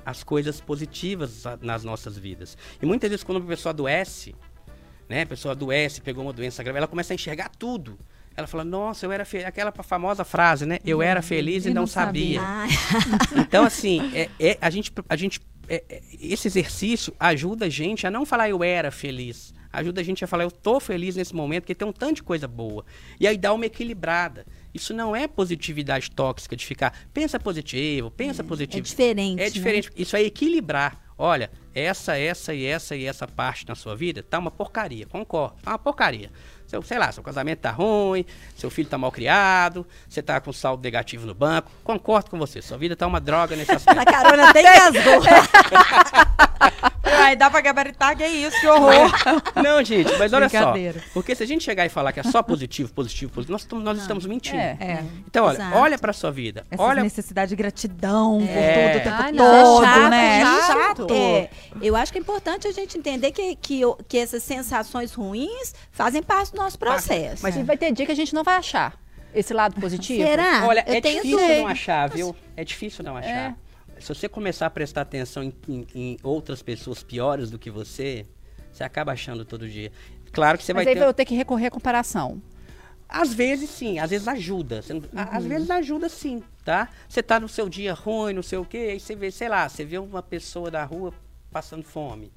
[0.04, 2.58] as coisas positivas nas nossas vidas.
[2.82, 4.36] E muitas vezes, quando a pessoa adoece,
[5.08, 8.00] né, a pessoa adoece, pegou uma doença grave, ela começa a enxergar tudo.
[8.40, 9.46] Ela fala, nossa, eu era feliz.
[9.46, 10.80] Aquela famosa frase, né?
[10.84, 12.42] Eu era feliz e, e não, não, sabia.
[12.42, 13.42] sabia.
[13.44, 18.08] então, assim, é, é, a gente, a gente é, é, esse exercício ajuda a gente
[18.08, 19.54] a não falar eu era feliz.
[19.72, 22.24] Ajuda a gente a falar eu tô feliz nesse momento, porque tem um tanto de
[22.24, 22.84] coisa boa.
[23.20, 24.46] E aí dá uma equilibrada.
[24.74, 28.80] Isso não é positividade tóxica de ficar, pensa positivo, pensa é, positivo.
[28.80, 29.42] É diferente.
[29.42, 29.90] É diferente.
[29.90, 29.94] Né?
[29.98, 31.09] Isso é equilibrar.
[31.22, 35.06] Olha, essa, essa e essa e essa parte na sua vida tá uma porcaria.
[35.06, 36.32] Concordo, tá uma porcaria.
[36.66, 40.54] Seu, sei lá, seu casamento tá ruim, seu filho tá mal criado, você tá com
[40.54, 41.70] saldo negativo no banco.
[41.84, 44.00] Concordo com você, sua vida tá uma droga nesse aspecto.
[44.00, 45.22] A carona até engasgou.
[47.20, 49.12] Aí dá pra gabaritar, que é isso, que horror.
[49.56, 50.74] Não, gente, mas olha só.
[51.14, 53.98] Porque se a gente chegar e falar que é só positivo, positivo, positivo, nós, nós
[54.00, 54.58] estamos mentindo.
[54.58, 55.04] É, é.
[55.28, 55.78] Então, olha, Exato.
[55.78, 56.66] olha pra sua vida.
[56.70, 57.04] Essa olha...
[57.04, 58.46] necessidade de gratidão é.
[58.46, 60.42] por tudo o tempo Ai, todo, é chato, né?
[60.42, 61.08] É chato.
[61.14, 61.50] É.
[61.82, 66.22] Eu acho que é importante a gente entender que, que, que essas sensações ruins fazem
[66.24, 67.44] parte do nosso processo.
[67.44, 67.64] Mas é.
[67.64, 68.94] vai ter dia que a gente não vai achar
[69.34, 70.28] esse lado positivo.
[70.28, 70.66] Será?
[70.66, 72.36] Olha, eu é difícil não achar, viu?
[72.56, 73.52] É difícil não achar.
[73.52, 73.69] É.
[74.00, 78.26] Se você começar a prestar atenção em, em, em, outras pessoas piores do que você,
[78.72, 79.92] você acaba achando todo dia.
[80.32, 81.06] Claro que você Mas vai aí ter...
[81.06, 82.42] eu ter que recorrer à comparação.
[83.08, 84.82] Às vezes sim, às vezes ajuda.
[84.90, 85.02] Uhum.
[85.16, 86.90] Às vezes ajuda sim, tá?
[87.08, 89.68] Você tá no seu dia ruim, não sei o quê, aí você vê, sei lá,
[89.68, 91.12] você vê uma pessoa da rua
[91.52, 92.32] passando fome.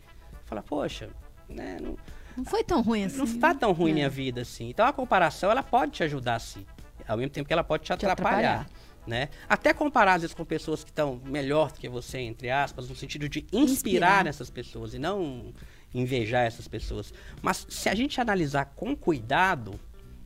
[0.47, 1.11] Fala, poxa,
[1.47, 1.77] né?
[1.79, 1.97] Não,
[2.37, 3.19] não foi tão ruim assim.
[3.19, 3.95] Não está tão ruim é.
[3.95, 4.71] minha vida assim.
[4.71, 6.65] Então a comparação ela pode te ajudar sim.
[7.07, 8.67] Ao mesmo tempo que ela pode te, te atrapalhar.
[9.07, 9.31] Né?
[9.49, 12.95] Até comparar às vezes com pessoas que estão melhor do que você, entre aspas, no
[12.95, 15.53] sentido de inspirar, inspirar essas pessoas e não
[15.93, 17.13] invejar essas pessoas.
[17.41, 19.79] Mas se a gente analisar com cuidado,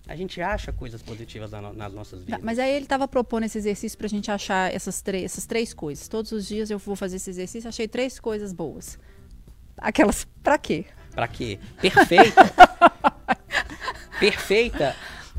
[0.06, 2.40] a gente acha coisas positivas nas nossas vidas.
[2.42, 6.06] mas aí ele estava propondo esse exercício para a gente achar essas, essas três coisas.
[6.06, 8.98] Todos os dias eu vou fazer esse exercício, achei três coisas boas.
[9.76, 10.84] Aquelas, para quê?
[11.10, 11.58] Para quê?
[11.80, 12.54] Perfeita.
[14.20, 14.96] Perfeita.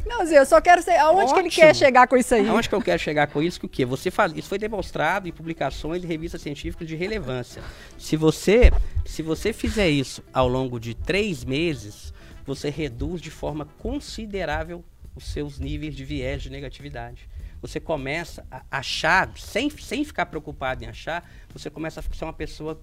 [0.08, 1.36] Não, Zé, eu só quero saber aonde Ótimo.
[1.36, 2.47] que ele quer chegar com isso aí.
[2.47, 3.60] Aonde que eu quero chegar com isso?
[3.60, 3.86] Que o quê?
[3.86, 7.62] Você faz, isso foi demonstrado em publicações de revistas científicas de relevância.
[7.97, 8.72] Se você,
[9.05, 12.14] se você fizer isso ao longo de três meses,
[12.45, 14.84] você reduz de forma considerável
[15.16, 17.28] os seus níveis de viés de negatividade.
[17.62, 22.34] Você começa a achar, sem, sem ficar preocupado em achar, você começa a ser uma
[22.34, 22.80] pessoa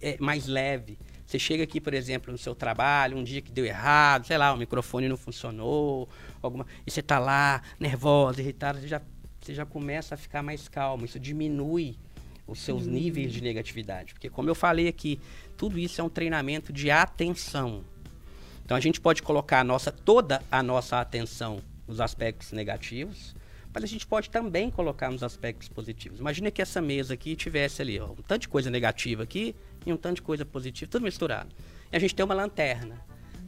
[0.00, 0.98] é, mais leve,
[1.32, 4.52] você chega aqui, por exemplo, no seu trabalho, um dia que deu errado, sei lá,
[4.52, 6.06] o microfone não funcionou,
[6.42, 9.00] alguma, e você está lá, nervosa, irritada, você já,
[9.40, 11.06] você já começa a ficar mais calmo.
[11.06, 11.96] Isso diminui
[12.46, 12.90] os seus hum.
[12.90, 14.12] níveis de negatividade.
[14.12, 15.18] Porque, como eu falei aqui,
[15.56, 17.82] tudo isso é um treinamento de atenção.
[18.62, 23.34] Então, a gente pode colocar a nossa, toda a nossa atenção nos aspectos negativos,
[23.72, 26.20] mas a gente pode também colocar nos aspectos positivos.
[26.20, 29.92] Imagina que essa mesa aqui tivesse ali ó, um tanto de coisa negativa aqui e
[29.92, 31.54] um tanto de coisa positiva, tudo misturado.
[31.90, 33.00] E a gente tem uma lanterna.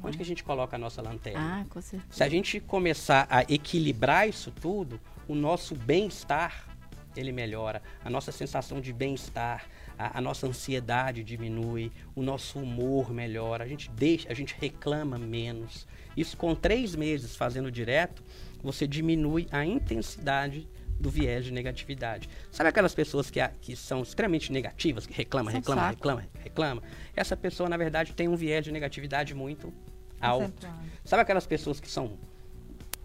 [0.02, 1.62] Onde que a gente coloca a nossa lanterna?
[1.62, 2.12] Ah, com certeza.
[2.12, 6.68] Se a gente começar a equilibrar isso tudo, o nosso bem-estar
[7.16, 9.66] ele melhora, a nossa sensação de bem-estar,
[9.98, 15.18] a, a, nossa ansiedade diminui, o nosso humor melhora, a gente deixa, a gente reclama
[15.18, 15.86] menos.
[16.16, 18.22] Isso com três meses fazendo direto,
[18.62, 20.66] você diminui a intensidade
[20.98, 22.28] do viés de negatividade.
[22.50, 25.94] Sabe aquelas pessoas que, que são extremamente negativas, que reclama, são reclama, saco.
[25.94, 26.82] reclama, reclama?
[27.14, 29.72] Essa pessoa, na verdade, tem um viés de negatividade muito
[30.20, 30.66] alto.
[31.04, 32.18] Sabe aquelas pessoas que são.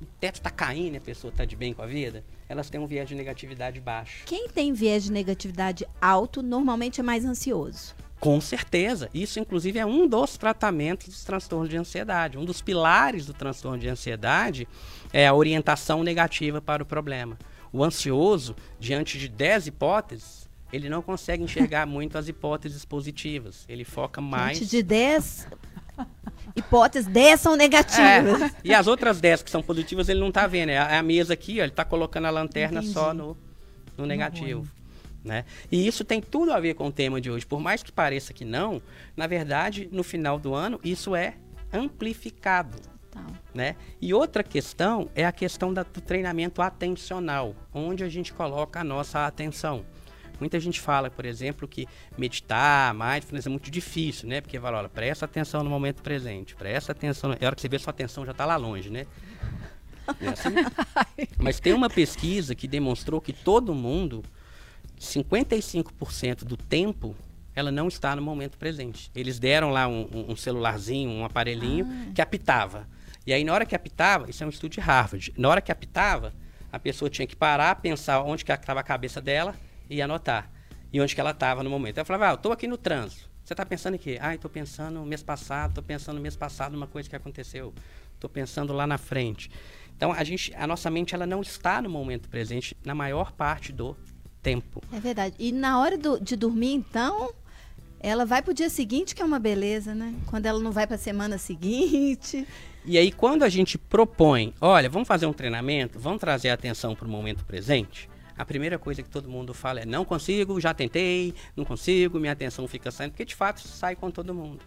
[0.02, 2.24] O teto está caindo e a pessoa está de bem com a vida?
[2.48, 4.24] Elas têm um viés de negatividade baixo.
[4.26, 7.94] Quem tem viés de negatividade alto normalmente é mais ansioso.
[8.20, 9.10] Com certeza.
[9.14, 12.38] Isso, inclusive, é um dos tratamentos dos transtornos de ansiedade.
[12.38, 14.68] Um dos pilares do transtorno de ansiedade
[15.14, 17.38] é a orientação negativa para o problema.
[17.72, 23.66] O ansioso, diante de 10 hipóteses, ele não consegue enxergar muito as hipóteses positivas.
[23.68, 24.58] Ele foca mais.
[24.58, 25.48] Diante de 10
[26.56, 28.42] Hipóteses 10 são negativas.
[28.42, 30.70] É, e as outras 10 que são positivas ele não tá vendo.
[30.70, 32.94] É a, é a mesa aqui, ó, ele tá colocando a lanterna Entendi.
[32.94, 33.38] só no,
[33.98, 34.68] no negativo.
[35.24, 35.46] Né?
[35.72, 37.46] E isso tem tudo a ver com o tema de hoje.
[37.46, 38.82] Por mais que pareça que não,
[39.16, 41.36] na verdade, no final do ano, isso é
[41.72, 42.78] amplificado.
[43.54, 43.76] Né?
[44.02, 48.84] E outra questão é a questão da- do treinamento atencional, onde a gente coloca a
[48.84, 49.84] nossa atenção.
[50.40, 51.86] Muita gente fala, por exemplo, que
[52.18, 54.40] meditar, mindfulness é muito difícil, né?
[54.40, 57.36] Porque fala, olha, presta atenção no momento presente, presta atenção.
[57.38, 59.06] É hora que você vê, sua atenção já está lá longe, né?
[60.22, 60.50] É assim?
[61.38, 64.24] Mas tem uma pesquisa que demonstrou que todo mundo,
[65.00, 67.16] 55% do tempo,
[67.56, 69.12] ela não está no momento presente.
[69.14, 72.88] Eles deram lá um, um- um celularzinho, um aparelhinho que apitava.
[73.30, 75.72] E aí, na hora que apitava, isso é um estudo de Harvard, na hora que
[75.72, 76.34] apitava,
[76.72, 79.54] a pessoa tinha que parar, pensar onde que estava a cabeça dela
[79.88, 80.50] e anotar.
[80.92, 82.00] E onde que ela estava no momento.
[82.00, 83.30] Ela falava, ah, eu estou aqui no trânsito.
[83.46, 84.18] Você está pensando em quê?
[84.20, 87.72] Ah, estou pensando no mês passado, estou pensando no mês passado numa coisa que aconteceu.
[88.16, 89.52] Estou pensando lá na frente.
[89.96, 93.72] Então, a, gente, a nossa mente ela não está no momento presente na maior parte
[93.72, 93.96] do
[94.42, 94.82] tempo.
[94.92, 95.36] é verdade.
[95.38, 97.32] E na hora do- de dormir, então,
[98.00, 100.16] ela vai pro dia seguinte, que é uma beleza, né?
[100.26, 102.48] Quando ela não vai pra semana seguinte.
[102.90, 107.06] E aí, quando a gente propõe, olha, vamos fazer um treinamento, vamos trazer atenção para
[107.06, 111.36] o momento presente, a primeira coisa que todo mundo fala é: não consigo, já tentei,
[111.56, 114.66] não consigo, minha atenção fica saindo, porque de fato sai com todo mundo.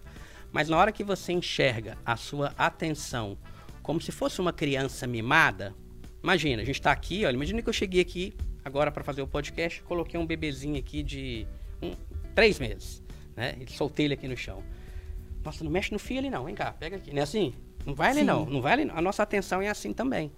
[0.53, 3.37] Mas na hora que você enxerga a sua atenção
[3.83, 5.75] como se fosse uma criança mimada,
[6.23, 8.33] imagina, a gente está aqui, olha, imagina que eu cheguei aqui
[8.65, 11.45] agora para fazer o podcast, coloquei um bebezinho aqui de
[11.83, 11.91] um,
[12.37, 13.03] três meses,
[13.35, 13.57] né?
[13.59, 14.63] E soltei ele aqui no chão.
[15.45, 17.11] Nossa, não mexe no fio ali não, vem cá, pega aqui.
[17.11, 17.53] Não é assim?
[17.87, 18.27] Não vai ali Sim.
[18.27, 18.97] não, não vai ali não.
[18.97, 20.31] A nossa atenção é assim também.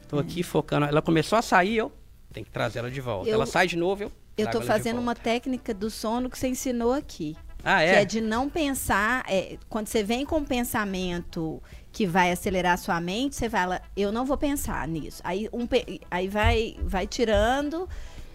[0.00, 0.86] Estou aqui focando.
[0.86, 1.92] Ela começou a sair, eu
[2.32, 3.28] tenho que trazer ela de volta.
[3.28, 6.48] Eu- ela sai de novo, eu Eu de fazendo uma técnica do sono que você
[6.48, 7.36] ensinou aqui.
[7.64, 8.02] Ah, Que é?
[8.02, 9.24] é de não pensar.
[9.28, 13.80] é, quando você vem com um pensamento que vai acelerar a sua mente, você fala,
[13.96, 15.20] eu não vou pensar nisso.
[15.24, 15.68] Aí, um,
[16.10, 17.88] aí vai, vai tirando.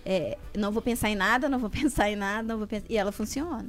[0.05, 2.85] é, não vou pensar em nada, não vou pensar em nada, não vou pensar.
[2.89, 3.67] E ela funciona.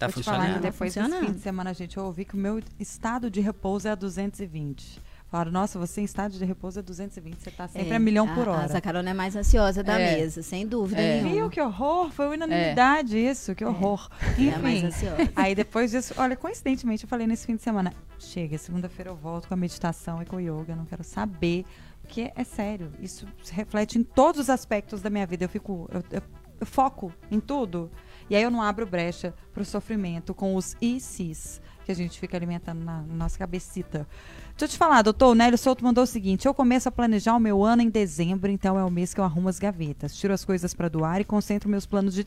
[0.00, 0.62] Tá Vou te falar que funcionando?
[0.62, 1.26] depois desse Funcionando.
[1.28, 4.98] fim de semana, gente, eu ouvi que o meu estado de repouso é a 220.
[5.30, 8.26] Falaram, nossa, você em estado de repouso é 220, você tá sempre É, a milhão
[8.34, 8.68] por A, a hora.
[8.68, 10.16] Zacarona é mais ansiosa da É.
[10.16, 11.16] mesa, sem dúvida É.
[11.22, 11.34] nenhuma.
[11.34, 12.10] Viu que horror?
[12.10, 14.08] Foi unanimidade isso, que horror.
[14.38, 17.92] É a mais Enfim, aí depois disso, olha, coincidentemente eu falei nesse fim de semana,
[18.18, 21.64] chega, segunda-feira eu volto com a meditação e com o yoga, eu não quero saber,
[22.02, 25.88] porque é sério, isso se reflete em todos os aspectos da minha vida, eu fico,
[25.92, 26.22] eu, eu-
[26.60, 27.88] eu foco em tudo,
[28.30, 32.36] e aí eu não abro brecha pro sofrimento com os ICs que a gente fica
[32.36, 34.06] alimentando na, nossa cabecita.
[34.50, 37.34] Deixa eu te falar, doutor, o Nélio Souto mandou o seguinte: eu começo a planejar
[37.34, 40.32] o meu ano em dezembro, então é o mês que eu arrumo as gavetas, tiro
[40.32, 42.26] as coisas para doar e concentro meus planos de,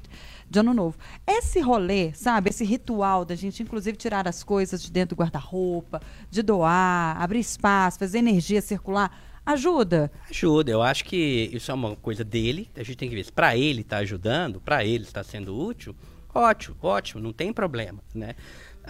[0.50, 0.98] de ano novo.
[1.26, 6.02] Esse rolê, sabe, esse ritual da gente, inclusive, tirar as coisas de dentro do guarda-roupa,
[6.30, 10.12] de doar, abrir espaço, fazer energia circular, ajuda.
[10.30, 13.32] Ajuda, eu acho que isso é uma coisa dele, a gente tem que ver se
[13.32, 15.96] para ele está ajudando, para ele está sendo útil,
[16.34, 18.36] ótimo, ótimo, não tem problema, né?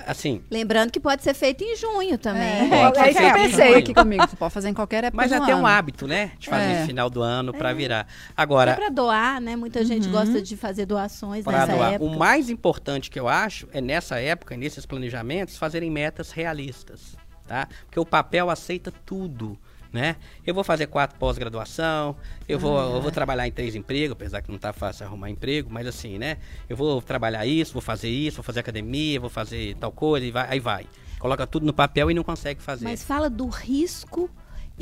[0.08, 2.42] Assim, Lembrando que pode ser feito em junho também.
[2.74, 4.28] É, É, que é isso que eu pensei aqui comigo.
[4.28, 6.32] Você pode fazer em qualquer época mas é até um hábito, né?
[6.40, 6.80] De fazer É.
[6.82, 8.08] no final do ano para virar.
[8.10, 9.56] É Agora, para doar, né?
[9.56, 11.94] Muita gente gosta de fazer doações para nessa doar.
[11.94, 12.12] época.
[12.12, 17.16] O mais importante que eu acho é nessa época, nesses planejamentos, fazerem metas realistas,
[17.48, 17.68] tá?
[17.86, 19.56] Porque o papel aceita tudo,
[19.94, 20.16] né?
[20.46, 22.18] Eu vou fazer quatro pós-graduação,
[22.50, 25.70] eu vou, eu vou trabalhar em três empregos, apesar que não tá fácil arrumar emprego,
[25.72, 26.38] mas assim, né?
[26.68, 30.32] Eu vou trabalhar isso, vou fazer isso, vou fazer academia, vou fazer tal coisa, e
[30.32, 30.88] vai, aí vai.
[31.20, 32.84] Coloca tudo no papel e não consegue fazer.
[32.84, 34.30] Mas fala do risco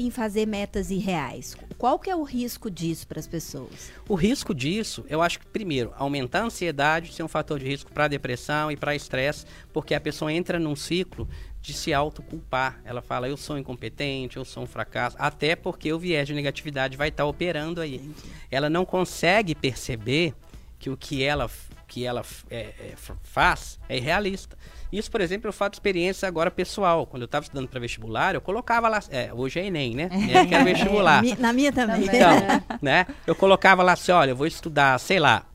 [0.02, 1.56] em fazer metas irreais.
[1.78, 3.91] Qual que é o risco disso para as pessoas?
[4.08, 7.91] O risco disso, eu acho que, primeiro, aumentar a ansiedade ser um fator de risco
[7.91, 11.28] para depressão e para estresse, porque a pessoa entra num ciclo
[11.62, 12.82] de se autoculpar.
[12.84, 16.97] Ela fala, eu sou incompetente, eu sou um fracasso, até porque o viés de negatividade
[16.97, 18.12] vai estar operando aí.
[18.49, 20.34] Ela não consegue perceber
[20.80, 21.49] que o que ela,
[21.92, 24.58] que ela é, é, faz é irrealista.
[24.94, 27.06] Isso, por exemplo, eu faço experiência agora pessoal.
[27.06, 29.02] Quando eu estava estudando para vestibular, eu colocava lá.
[29.10, 30.08] É, hoje é Enem, né?
[30.34, 31.20] É, que era vestibular.
[31.20, 32.06] É, mi- na minha também.
[32.06, 32.30] Então,
[32.82, 33.06] né?
[33.28, 35.46] Eu colocava lá assim, olha, eu vou estudar, sei lá,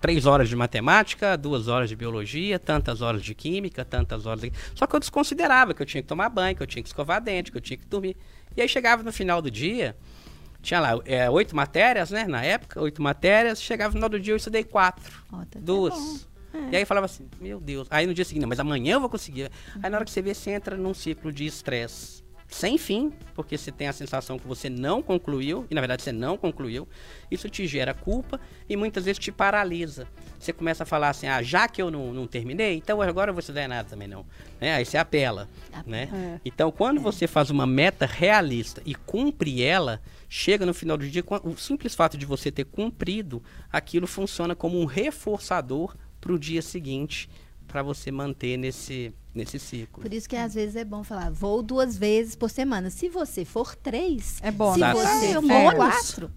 [0.00, 4.52] três horas de matemática, duas horas de biologia, tantas horas de química, tantas horas de...
[4.74, 7.20] Só que eu desconsiderava que eu tinha que tomar banho, que eu tinha que escovar
[7.20, 8.16] dente, que eu tinha que dormir.
[8.56, 9.94] E aí chegava no final do dia,
[10.66, 12.26] tinha lá é, oito matérias, né?
[12.26, 13.62] Na época, oito matérias.
[13.62, 15.94] Chegava no final do dia, eu estudei quatro, Ó, tá duas.
[15.94, 16.36] bom.
[16.70, 17.86] E aí falava assim, meu Deus.
[17.90, 19.50] Aí no dia seguinte, não, mas amanhã eu vou conseguir.
[19.82, 22.24] Aí na hora que você vê, você entra num ciclo de estresse.
[22.48, 26.12] Sem fim, porque você tem a sensação que você não concluiu, e na verdade você
[26.12, 26.88] não concluiu.
[27.30, 30.06] Isso te gera culpa e muitas vezes te paralisa.
[30.38, 33.34] Você começa a falar assim, ah, já que eu não, não terminei, então agora eu
[33.34, 34.24] vou estudar nada também não.
[34.60, 34.74] Né?
[34.74, 35.48] Aí você apela.
[35.84, 36.08] Né?
[36.12, 36.40] É.
[36.44, 41.24] Então, quando você faz uma meta realista e cumpre ela, chega no final do dia,
[41.42, 43.42] o simples fato de você ter cumprido,
[43.72, 47.28] aquilo funciona como um reforçador para o dia seguinte,
[47.76, 50.02] para você manter nesse, nesse ciclo.
[50.02, 52.88] Por isso que às vezes é bom falar, vou duas vezes por semana.
[52.88, 54.94] Se você for três, É bom, se né?
[54.94, 56.30] você É, for quatro,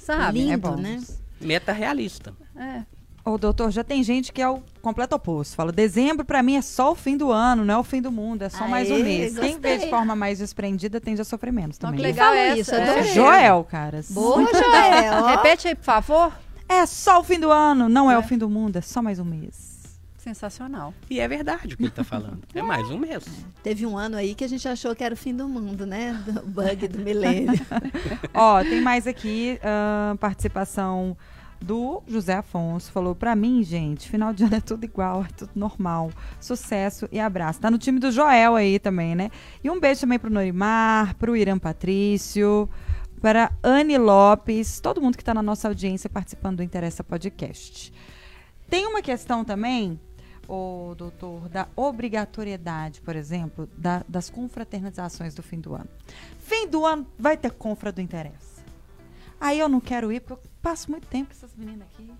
[0.00, 0.40] Sabe?
[0.40, 0.74] lindo, é bom.
[0.76, 1.00] né?
[1.40, 2.34] Meta realista.
[2.56, 2.82] É.
[3.24, 5.54] Ô, doutor, já tem gente que é o completo oposto.
[5.54, 8.10] Fala, dezembro pra mim é só o fim do ano, não é o fim do
[8.10, 9.38] mundo, é só mais um Aê, mês.
[9.38, 9.90] Quem vê de gostei.
[9.90, 12.04] forma mais desprendida tende a sofrer menos Então, também.
[12.04, 12.58] que legal essa.
[12.58, 13.04] isso, é.
[13.14, 14.00] Joel, cara.
[14.10, 15.26] Boa, Joel.
[15.26, 16.32] Repete aí, por favor.
[16.68, 18.18] É só o fim do ano, não é, É.
[18.18, 19.69] o fim do mundo, é só mais um mês.
[20.30, 20.94] Sensacional.
[21.10, 22.38] E é verdade o que ele está falando.
[22.54, 23.24] É mais um mês.
[23.64, 26.12] Teve um ano aí que a gente achou que era o fim do mundo, né?
[26.24, 27.60] Do bug do milênio.
[28.32, 31.16] Ó, tem mais aqui ahn, participação
[31.60, 32.92] do José Afonso.
[32.92, 36.12] Falou, pra mim, gente, final de ano é tudo igual, é tudo normal.
[36.40, 37.60] Sucesso e abraço.
[37.60, 39.30] Tá no time do Joel aí também, né?
[39.64, 42.70] E um beijo também pro Norimar, pro Irã Patrício,
[43.20, 47.92] para Anne Lopes, todo mundo que tá na nossa audiência participando do Interessa Podcast.
[48.70, 49.98] Tem uma questão também,
[50.52, 55.88] o doutor, da obrigatoriedade, por exemplo, da- das confraternizações do fim do ano.
[56.40, 58.60] Fim do ano vai ter confra do interessa.
[59.40, 62.10] Aí eu não quero ir, porque eu passo muito tempo com essas meninas aqui.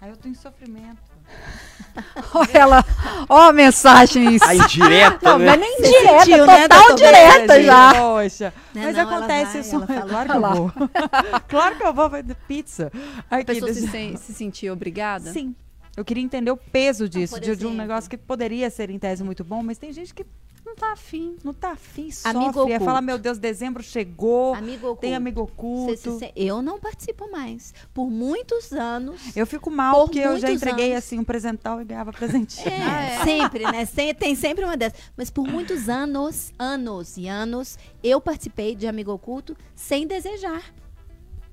[0.00, 1.10] Aí eu tô em sofrimento.
[2.34, 2.84] Olha ela,
[3.28, 4.38] ó a mensagem.
[4.42, 5.46] A indireta, Não, né?
[5.46, 7.94] mas nem direta, sentiu, né, total doutor direta já.
[7.94, 8.54] Poxa.
[8.74, 9.80] Né, Mas não, acontece vai, isso.
[10.08, 10.72] Claro que eu vou.
[11.48, 12.90] claro que eu vou, vai de pizza.
[13.30, 15.32] A Aqui, pessoa se, se sentir obrigada?
[15.32, 15.54] Sim.
[16.00, 18.98] Eu queria entender o peso disso, por de, de um negócio que poderia ser em
[18.98, 20.24] tese muito bom, mas tem gente que
[20.64, 21.36] Não tá afim.
[21.44, 22.72] não tá afim, Amigo sofre.
[22.72, 22.84] É oculto.
[22.84, 25.00] fala, meu Deus, dezembro chegou, Amigo oculto.
[25.00, 25.96] tem amigo oculto.
[25.96, 27.74] se sen- Eu não participo mais.
[27.92, 29.20] Por muitos anos.
[29.36, 31.04] Eu fico mal, Por porque eu já entreguei anos.
[31.04, 32.68] assim um presental e ganhava presentinho.
[32.68, 33.20] É, é.
[33.24, 33.84] sempre, né?
[33.84, 34.98] Sem- tem sempre uma dessas.
[35.16, 40.62] Mas por muitos anos, anos e anos, eu participei de Amigo Oculto sem desejar.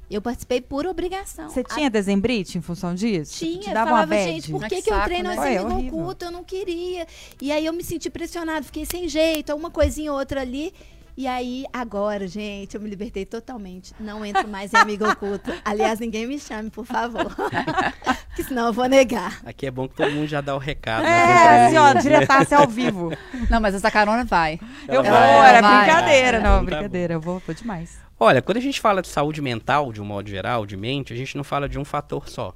[0.10, 1.50] Eu participei por obrigação.
[1.50, 3.34] Você tinha dezembrite em função disso?
[3.38, 5.38] Tinha, Te dava falava, gente, por que, que que eu saco, entrei né?
[5.38, 6.00] Ué, é amigo horrível.
[6.00, 6.26] oculto?
[6.26, 7.06] Eu não queria.
[7.42, 10.74] E aí eu me senti pressionada, fiquei sem jeito, uma coisinha ou outra ali.
[11.20, 13.92] E aí, agora, gente, eu me libertei totalmente.
[14.00, 15.52] Não entro mais em amigo oculto.
[15.66, 17.26] Aliás, ninguém me chame, por favor.
[18.30, 19.42] Porque senão eu vou negar.
[19.44, 21.02] Aqui é bom que todo mundo já dá o recado.
[21.04, 22.02] nas É, assim, ó, né?
[22.02, 23.12] diretasse ao vivo.
[23.50, 24.60] Não, mas essa carona vai.
[24.88, 25.86] Eu Ela vou, vai, era ela vai.
[25.86, 27.98] brincadeira, Então não, tá brincadeira, eu vou, vou demais.
[28.20, 31.16] Olha, quando a gente fala de saúde mental, de um modo geral, de mente, a
[31.16, 32.52] gente não fala de um fator só.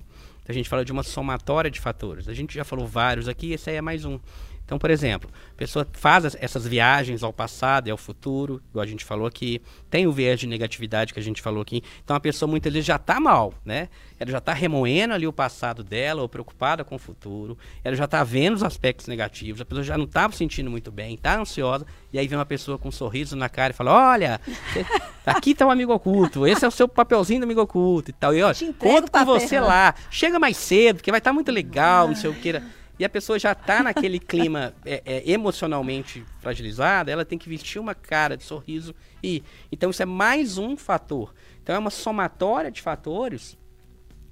[0.48, 2.28] A gente fala de uma somatória de fatores.
[2.28, 4.20] A gente já falou vários aqui, esse aí é mais um.
[4.72, 8.82] Então, por exemplo, a pessoa faz as- essas viagens ao passado e ao futuro, igual
[8.84, 11.84] a gente falou aqui, tem o viés de negatividade que a gente falou aqui.
[12.02, 13.90] Então, a pessoa muitas vezes já está mal, né?
[14.18, 17.58] Ela já está remoendo ali o passado dela, ou preocupada com o futuro.
[17.84, 19.60] Ela já está vendo os aspectos negativos.
[19.60, 21.86] A pessoa já não está se sentindo muito bem, está ansiosa.
[22.14, 24.40] E aí vem uma pessoa com um sorriso na cara e fala: Olha,
[25.26, 26.48] aqui está o amigo oculto.
[26.48, 28.34] Esse é o seu papelzinho do amigo oculto e tal.
[28.34, 29.96] E entrego conto com você lá.
[30.10, 32.62] Chega mais cedo, porque vai estar muito legal, não sei o que.
[33.02, 37.80] E a pessoa já está naquele clima é, é, emocionalmente fragilizada, ela tem que vestir
[37.80, 38.94] uma cara de sorriso
[39.24, 39.42] e.
[39.72, 41.34] Então isso é mais um fator.
[41.64, 43.58] Então é uma somatória de fatores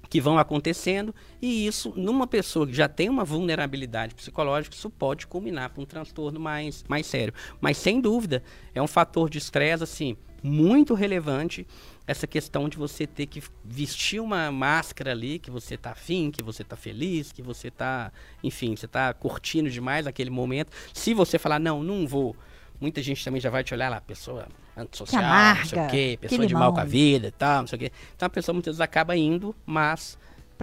[0.08, 1.12] que vão acontecendo
[1.42, 5.86] e isso numa pessoa que já tem uma vulnerabilidade psicológica isso pode culminar para um
[5.86, 8.42] transtorno mais mais sério mas sem dúvida
[8.74, 11.64] é um fator de estresse assim muito relevante
[12.06, 16.42] essa questão de você ter que vestir uma máscara ali que você tá afim, que
[16.42, 20.72] você tá feliz, que você tá, enfim, você tá curtindo demais aquele momento.
[20.92, 22.34] Se você falar não, não vou,
[22.80, 25.90] muita gente também já vai te olhar lá, pessoa antissocial, Que não sei o amarga,
[25.92, 27.92] quê, que pessoa de mal com a vida e tal, não sei o quê.
[28.16, 30.18] Então a pessoa muitas vezes acaba indo, mas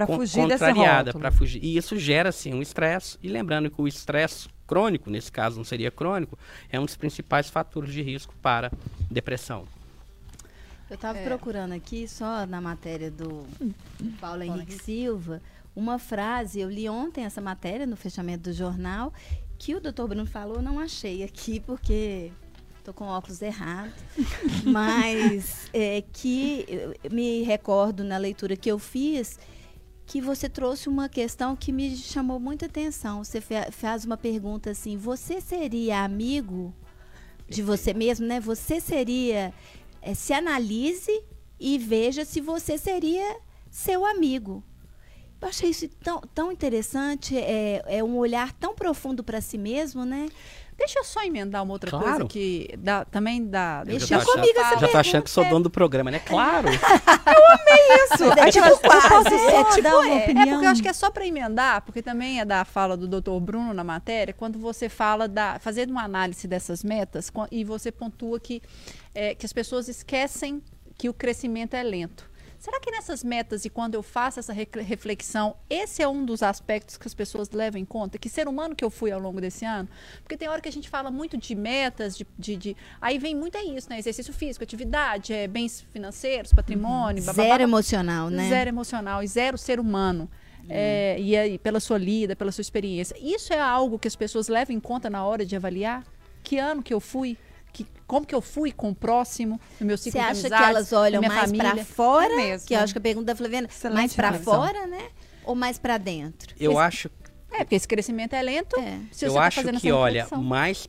[0.06, 0.42] con- fugir
[0.76, 1.64] contrariada, para fugir.
[1.64, 3.18] E isso gera assim um estresse.
[3.24, 6.38] E lembrando que o estresse crônico, nesse caso não seria crônico,
[6.70, 8.70] é um dos principais fatores de risco para
[9.10, 9.66] depressão.
[10.90, 11.24] Eu estava É.
[11.26, 13.46] procurando aqui, só na matéria do
[14.22, 15.42] Paulo Henrique Silva,
[15.76, 19.14] uma frase, eu li ontem essa matéria no fechamento do jornal,
[19.60, 22.32] que o doutor Bruno falou, não achei aqui, porque
[22.80, 23.92] estou com óculos errado,
[24.64, 26.66] mas é, que
[27.12, 29.38] me recordo na leitura que eu fiz,
[30.06, 33.24] que você trouxe uma questão que me chamou muita atenção.
[33.26, 36.74] Você faz uma pergunta assim: você seria amigo
[37.50, 38.40] de você mesmo, né?
[38.40, 39.54] Você seria.
[40.02, 41.24] Eh, se analise
[41.60, 43.38] e veja se você seria
[43.70, 44.64] seu amigo.
[45.39, 50.04] Eu achei isso tão, tão interessante, é, é um olhar tão profundo para si mesmo,
[50.04, 50.28] né?
[50.78, 52.06] Deixa eu só emendar uma outra Claro.
[52.06, 53.80] coisa que dá, também dá.
[53.86, 55.50] Eu Deixa tô comigo achando- essa Já tô pergunta, achando que sou é.
[55.50, 56.20] dono do programa, né?
[56.20, 56.68] Claro.
[58.14, 58.24] Isso.
[58.38, 60.20] É Aí tipo eu quase, posso é só tipo, dar uma é.
[60.20, 60.48] É opinião.
[60.50, 63.40] porque eu acho que é só para emendar, porque também é da fala do Dr.
[63.40, 68.40] Bruno na matéria, quando você fala da fazendo uma análise dessas metas e você pontua
[68.40, 68.62] que
[69.16, 70.62] é, que as pessoas esquecem
[70.98, 72.30] que o crescimento é lento.
[72.68, 76.43] Será que nessas metas e quando eu faço essa re- reflexão, esse é um dos
[76.43, 78.18] aspectos que as pessoas levam em conta?
[78.18, 79.88] Que ser humano que eu fui ao longo desse ano?
[80.22, 83.34] Porque tem hora que a gente fala muito de metas, de, de, de- aí vem
[83.34, 83.97] muito é isso, né?
[83.99, 88.49] Exercício físico, atividade, é, bens financeiros, patrimônio, bababá, Zero emocional, né?
[88.49, 90.30] Zero emocional e zero ser humano.
[90.70, 93.15] É, e aí, pela sua lida, pela sua experiência.
[93.22, 96.03] Isso é algo que as pessoas levam em conta na hora de avaliar?
[96.43, 97.38] Que ano que eu fui?
[97.78, 100.64] Que, como que eu fui com o próximo, no meu ciclo Você de acha que
[100.70, 101.76] elas olham mais família?
[101.76, 102.34] pra fora?
[102.34, 102.68] É mesmo.
[102.68, 104.54] que eu acho que a pergunta da Flaviana, Excelente mais pra reflexão.
[104.56, 105.10] fora, né?
[105.44, 106.56] Ou mais pra dentro?
[106.60, 107.12] Eu Esse- acho,
[107.52, 108.80] É, porque esse crescimento é lento.
[108.80, 109.00] É.
[109.12, 110.88] Se eu você tá acho que, olha, mais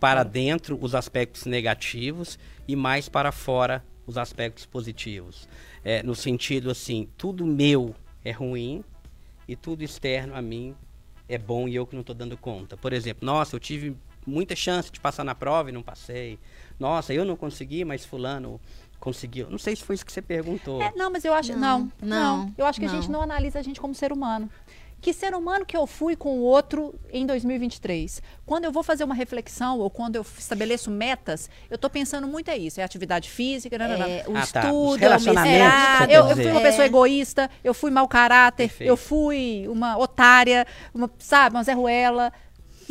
[0.00, 5.48] para dentro os aspectos negativos e mais para fora os aspectos positivos.
[5.84, 7.94] É, no sentido assim, tudo meu
[8.24, 8.84] é ruim
[9.48, 10.74] e tudo externo a mim
[11.28, 12.76] é bom e eu que não estou dando conta.
[12.76, 13.96] Por exemplo, nossa, eu tive
[14.26, 16.38] muita chance de passar na prova e não passei.
[16.78, 18.60] Nossa, eu não consegui, mas fulano
[18.98, 19.48] conseguiu.
[19.50, 20.80] Não sei se foi isso que você perguntou.
[20.82, 21.52] É, não, mas eu acho.
[21.56, 22.36] Não, Não, não.
[22.46, 23.00] não, Eu acho que a não.
[23.00, 24.48] gente não analisa a gente como ser humano.
[25.02, 28.22] Que ser humano que eu fui com o outro em 2023?
[28.44, 32.50] Quando eu vou fazer uma reflexão ou quando eu estabeleço metas, eu tô pensando muito
[32.50, 32.78] é isso.
[32.80, 34.18] É atividade física, né, né, né.
[34.18, 34.60] É, o Ah, tá.
[34.64, 36.06] Estudo, é o mestrado.
[36.10, 36.86] você eu, eu fui uma pessoa É.
[36.86, 38.90] egoísta, eu fui mau caráter, Perfeito.
[38.90, 42.30] eu fui uma otária, uma, sabe, uma Zé Ruela.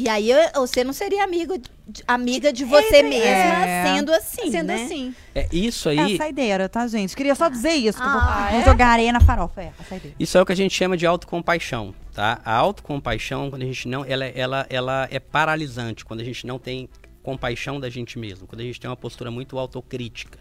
[0.02, 3.84] E aí eu- você não seria amigo, de- amiga de você mesma É.
[3.84, 4.84] sendo assim, sendo né?
[4.86, 5.14] assim.
[5.36, 6.16] É isso É a aí.
[6.18, 7.14] saideira, tá, gente?
[7.14, 7.97] Queria só dizer isso.
[7.97, 8.64] que eu vou, Ah, vou é?
[8.64, 9.62] jogar areia na farofa.
[9.62, 10.16] É, a saideira.
[10.18, 12.39] Isso é o que a gente chama de autocompaixão, tá?
[12.45, 16.58] A autocompaixão, quando a gente não, ela, ela, ela é paralisante, quando a gente não
[16.58, 16.88] tem
[17.22, 20.39] compaixão da gente mesmo, quando a gente tem uma postura muito autocrítica.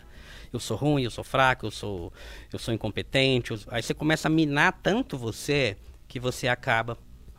[0.52, 2.12] Eu sou ruim, eu sou fraco, eu sou,
[2.52, 3.50] eu sou incompetente.
[3.50, 6.96] eu- aí você começa a minar tanto você que você acaba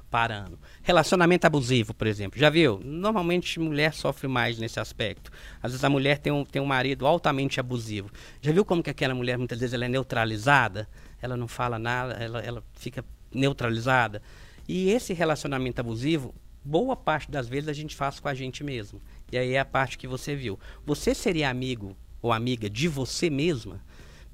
[0.10, 0.60] parando.
[0.82, 2.40] Relacionamento abusivo, por exemplo.
[2.40, 2.80] Já viu?
[2.84, 5.32] Normalmente mulher sofre mais nesse aspecto.
[5.62, 8.10] Às vezes a mulher tem um, tem um marido altamente abusivo.
[8.42, 10.90] Já viu como que aquela mulher muitas vezes ela é neutralizada?
[11.22, 13.04] Ela não fala nada, ela, ela fica
[13.34, 14.22] neutralizada.
[14.68, 16.34] E esse relacionamento abusivo,
[16.64, 19.02] boa parte das vezes a gente faz com a gente mesmo.
[19.32, 20.60] E aí é a parte que você viu.
[20.86, 23.82] Você seria amigo ou amiga de você mesma?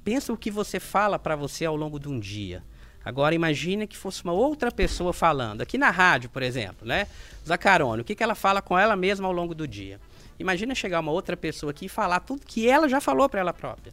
[0.02, 2.62] Pensa o que você fala para você ao longo de um dia.
[3.06, 5.60] Agora imagine que fosse uma outra pessoa falando.
[5.60, 7.06] Aqui na rádio, por exemplo, né?
[7.46, 10.00] Zacarone, o que, que ela fala com ela mesma ao longo do dia?
[10.40, 13.52] Imagina chegar uma outra pessoa aqui e falar tudo que ela já falou para ela
[13.52, 13.92] própria.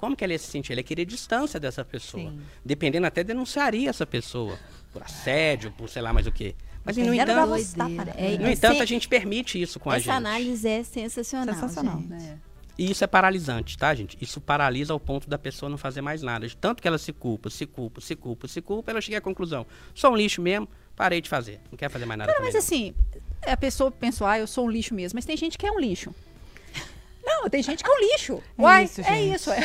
[0.00, 0.72] Como que ela ia se sentir?
[0.72, 2.32] Ela ia querer distância dessa pessoa.
[2.32, 2.40] Sim.
[2.64, 4.58] Dependendo, até denunciaria essa pessoa.
[4.92, 6.56] Por assédio, por sei lá mais o quê.
[6.84, 7.80] Mas, no entanto, você.
[7.80, 8.38] É, né?
[8.38, 10.14] no é entanto, a gente permite isso com a Essa gente.
[10.14, 11.54] análise é sensacional.
[11.54, 12.00] Sensacional.
[12.00, 12.24] gente.
[12.24, 12.47] É.
[12.78, 14.16] E isso é paralisante, tá, gente?
[14.20, 16.46] Isso paralisa ao ponto da pessoa não fazer mais nada.
[16.46, 19.20] De tanto que ela se culpa, se culpa, se culpa, se culpa, ela chega à
[19.20, 19.66] conclusão.
[19.92, 21.60] Sou um lixo mesmo, parei de fazer.
[21.72, 22.60] Não quero fazer mais nada Cara, mas não.
[22.60, 22.94] assim,
[23.44, 25.80] a pessoa pensa, ah, eu sou um lixo mesmo, mas tem gente que é um
[25.80, 26.14] lixo.
[27.24, 28.42] Não, tem gente que é um lixo.
[28.56, 29.34] É Uai, isso, é gente.
[29.34, 29.50] isso.
[29.52, 29.62] É.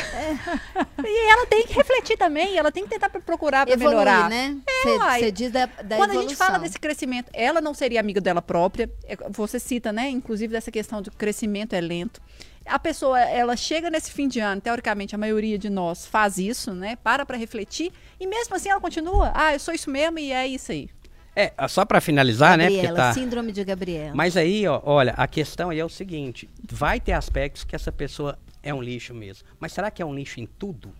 [1.02, 4.28] E ela tem que refletir também, ela tem que tentar procurar para melhorar.
[4.28, 4.58] né?
[4.84, 5.20] uai.
[5.20, 6.60] Você diz da, da Quando a gente fala evolução.
[6.60, 8.90] desse crescimento, ela não seria amiga dela própria.
[9.04, 10.10] É, Você cita, né?
[10.10, 12.20] Inclusive dessa questão do crescimento é lento.
[12.66, 16.72] A pessoa, ela chega nesse fim de ano, teoricamente a maioria de nós faz isso,
[16.72, 16.96] né?
[16.96, 19.32] Para para refletir e mesmo assim ela continua.
[19.34, 20.88] Ah, eu sou isso mesmo e é isso aí.
[21.36, 22.66] É, só pra finalizar, né?
[22.66, 23.12] Porque Gabriela, tá.
[23.12, 24.14] síndrome de Gabriela.
[24.14, 27.90] Mas aí, ó, olha, a questão aí é o seguinte: vai ter aspectos que essa
[27.90, 29.46] pessoa é um lixo mesmo.
[29.58, 30.94] Mas será que é um lixo em tudo?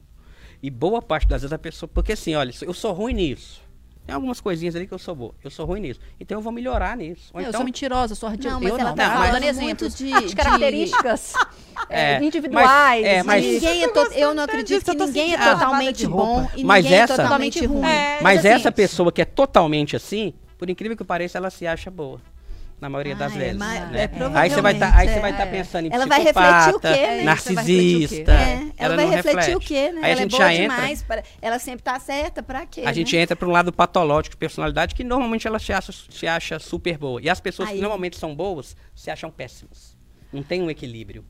[0.63, 1.89] E boa parte das vezes a pessoa.
[1.93, 3.63] Porque assim, olha, eu sou ruim nisso.
[4.07, 5.35] Tem algumas coisinhas ali que eu sou boa.
[5.43, 5.99] Eu sou ruim nisso.
[6.21, 7.31] Então eu vou melhorar nisso.
[7.33, 8.55] Ou eu então, sou mentirosa, eu sou radiosa.
[8.55, 11.33] Não, mas eu ela não, tá tá falando dando muito exemplos de- de, características
[11.89, 12.67] é, É, individuais.
[12.69, 16.49] mas- é, mas- Ninguém é to- eu não acredito eu que ninguém é totalmente bom
[16.55, 17.87] e Mas ninguém essa- é totalmente ruim.
[17.87, 21.67] É, Mas assim, essa pessoa que é totalmente assim, por incrível que pareça, ela se
[21.67, 22.21] acha boa.
[22.85, 23.57] Na maioria das Ah, é, vezes.
[23.57, 24.05] mas- né?
[24.05, 25.47] é, aí você vai estar aí você vai provavelmente, tá é.
[25.47, 27.07] pensando em Ela vai refletir o quê, né?
[27.07, 28.33] Vai o narcisista.
[28.33, 29.67] É, ela, vai não refletir o reflete.
[29.67, 30.01] quê, né?
[30.01, 31.03] Aí a ela gente é boa já entra, demais.
[31.03, 32.83] para- Ela sempre tá certa, pra quê?
[32.85, 33.23] a gente né?
[33.23, 36.99] entra para um lado patológico de personalidade que normalmente ela se acha, se acha super
[36.99, 37.23] boa.
[37.23, 39.97] E as pessoas Aí- que normalmente são boas se acham péssimas.
[40.31, 41.25] Não tem um equilíbrio.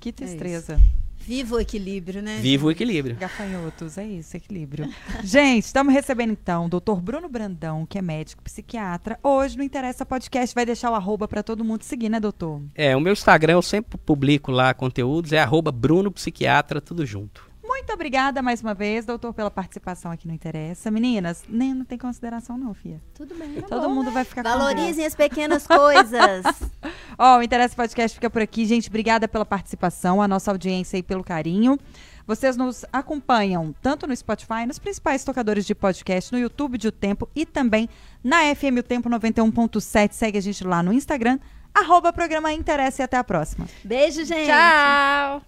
[0.00, 0.76] Que tristeza.
[1.20, 2.38] Viva o equilíbrio, né?
[2.40, 3.16] Viva o equilíbrio.
[3.16, 4.88] Gafanhotos, é isso, equilíbrio.
[5.22, 9.18] Gente, estamos recebendo então o doutor Bruno Brandão, que é médico psiquiatra.
[9.22, 12.62] Hoje no Interessa Podcast vai deixar o arroba para todo mundo seguir, né, doutor?
[12.74, 17.49] É, o meu Instagram eu sempre publico lá conteúdos, é arroba Bruno Psiquiatra, tudo junto.
[17.62, 20.90] Muito obrigada mais uma vez, doutor, pela participação aqui no Interessa.
[20.90, 23.00] Meninas, nem não tem consideração não, Fia.
[23.14, 23.54] Tudo bem.
[23.60, 23.94] tá Todo bom.
[23.96, 26.44] mundo vai ficar com Valorizem as pequenas coisas.
[27.18, 28.64] Ó, o Interesse Podcast fica por aqui.
[28.64, 31.78] Gente, obrigada pela participação, a nossa audiência e pelo carinho.
[32.26, 36.92] Vocês nos acompanham tanto no Spotify, nos principais tocadores de podcast, no YouTube de O
[36.92, 37.88] Tempo e também
[38.22, 40.12] na FM O Tempo 91.7.
[40.12, 41.38] Segue a gente lá no Instagram,
[41.74, 43.66] arroba programa Interesse e até a próxima.
[43.84, 44.46] Beijo, gente.
[44.46, 45.42] Tchau!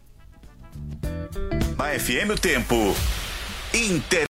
[1.84, 2.96] FM o Tempo.
[3.74, 4.26] Inter